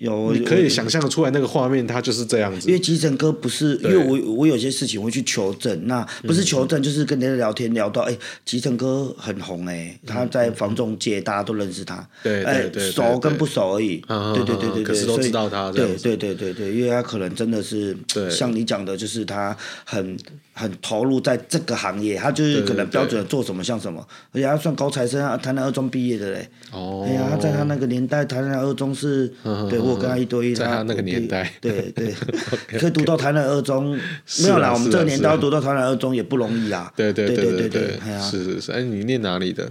[0.00, 2.66] 有，你可以想象的出来那个画面，它就是这样子。
[2.66, 8.16] 因为集成哥不是，因为我我有些事情会去求证，那不是求证，就是跟人家聊天聊到，哎，
[8.46, 14.02] 集成哥很红哎，他在房中界大家都认识他，对对对，熟跟不熟而已，
[14.34, 17.94] 对对对对对，可是都知道他，对对对对对，因为他可能真的是，
[18.30, 19.54] 像你讲的，就是他
[19.84, 20.16] 很
[20.54, 24.02] 很投入在这个行业，他就是可能标准做什么像什么，
[24.32, 29.30] 而且他算高材生啊，台南二中毕业的嘞，哦，哎呀，他在他那个年代，台南二中是，
[29.68, 29.78] 对。
[29.89, 32.12] 我跟他一对一，在他那个年代，对对，
[32.78, 33.98] 可 以读到台南二中，
[34.42, 36.92] 没有啦，我们这个年代读到台南二中也不容易啊。
[36.96, 39.70] 对对对对对，是是是，哎，你念哪里的？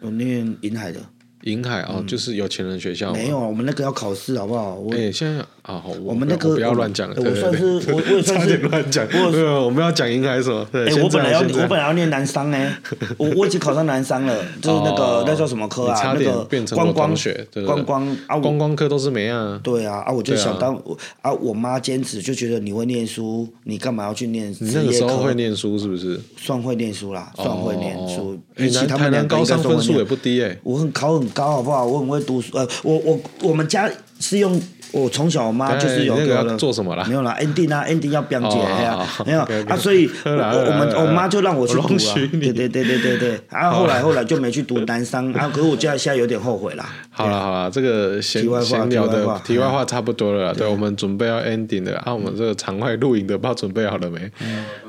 [0.00, 1.00] 我念银海的。
[1.42, 3.12] 银海哦，就是有钱人学校。
[3.12, 4.80] 没有，我们那个要考试，好不好？
[4.92, 7.08] 哎，现在啊，好，我们那个不要乱讲。
[7.10, 9.06] 我算是我，我也算是乱讲。
[9.10, 10.64] 没有，我们要讲应该什么？
[10.72, 12.76] 哎，我本来要我本来要念南商 呢，
[13.16, 16.14] 我我已经考上南商了，就是那个那叫什么科啊？
[16.14, 19.60] 那个观光学，观光啊，观光科都是没啊。
[19.62, 20.74] 对啊，啊，我就想当
[21.20, 24.50] 啊，我妈坚持就觉得你会念书，你干嘛要去念？
[24.60, 26.20] 你那个时候会念书是不是？
[26.36, 28.38] 算会念书啦，算会念书。
[28.54, 30.56] 比起他们两个高三分数也不低哎。
[30.62, 31.84] 我很考很高，好不好？
[31.84, 32.12] 我很。
[32.12, 33.90] 会读书，呃，我我我们家
[34.20, 34.60] 是用。
[34.92, 37.04] 我从小我妈就是有个做什么啦？
[37.08, 46.86] 没有啦，ending 啊，ending 要表姐呀，没有啊，所以我我们我妈就让我去读啊，对对对对对对，然后后来后来就没去读南商，啊， 可是我现在现在有点后悔啦。
[47.10, 54.30] 好了好了，这个闲闲聊的题外话差不多了，对，我们准备要 ending 的，啊，我们这个场外录影的不知道准备好了没？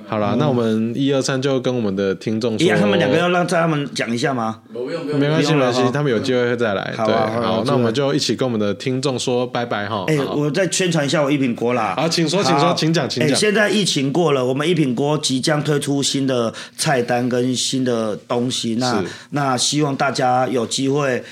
[0.06, 4.60] 好了，那我们一二三就跟我们的听众说，他们两个要让他们讲一下吗？
[4.74, 6.94] 没关系没关系，他们有机会会再来。
[6.98, 9.93] 对，好，那我们就一起跟我们的听众说拜拜。
[10.08, 11.94] 哎，我再宣传一下我一品锅啦。
[11.96, 13.38] 啊，请说，请说，请讲，请讲。
[13.38, 18.76] 现在疫情过了，我们一品锅即将推出新的菜单跟新的东西。
[18.76, 21.24] 那那希望大家有机会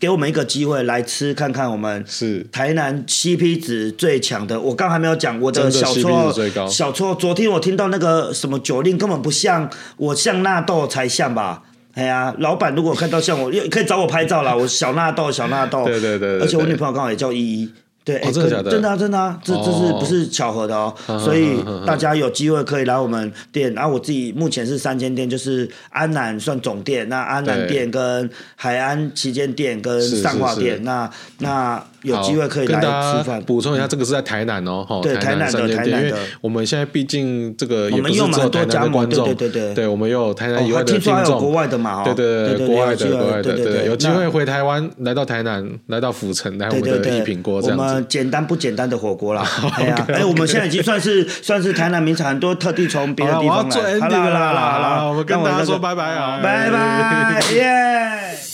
[0.00, 4.60] 给我们一个机会来吃看看，我们是台南 CP 值最强的。
[4.60, 6.32] 我刚还没有讲我的小错，
[6.68, 7.14] 小错。
[7.14, 11.64] 昨天我听到那个什么酒令根本不像，我像纳豆才像吧？
[11.98, 14.54] 哎呀，老板如果看到像我，可以找我拍照啦。
[14.56, 15.84] 我小纳豆，小纳豆。
[15.84, 16.38] 对对对。
[16.38, 17.72] 而且我女朋友刚好也叫依依。
[18.04, 18.70] 对，真的假的？
[18.70, 20.94] 真的真的啊，这这是不是巧合的哦？
[21.18, 23.74] 所以大家有机会可以来我们店。
[23.74, 31.84] 然后我自己目前是三间店，就是安南算总店，那安南店跟海安旗舰店跟上化店，那那。
[32.08, 33.40] 有机会可以来吃饭。
[33.42, 36.16] 补充一下，这个是在台南哦，对，台南的台南的。
[36.40, 47.84] 我们现在毕竟这个也不是只有台南的观众，对对对，对我们有台南以外的听众，有国外的嘛，对对对，国外的国外的，对对，有机会回台湾，来到台南，来到府城，来我们的一品锅这样子。
[47.84, 49.46] 我们简单不简单的火锅啦，
[49.78, 54.00] 哎呀，哎，我们现在已经算是 算是台南名产，很多特地从别的地方来。
[54.00, 58.47] 好了好啦好了，我们跟大家说拜拜啊，拜拜耶。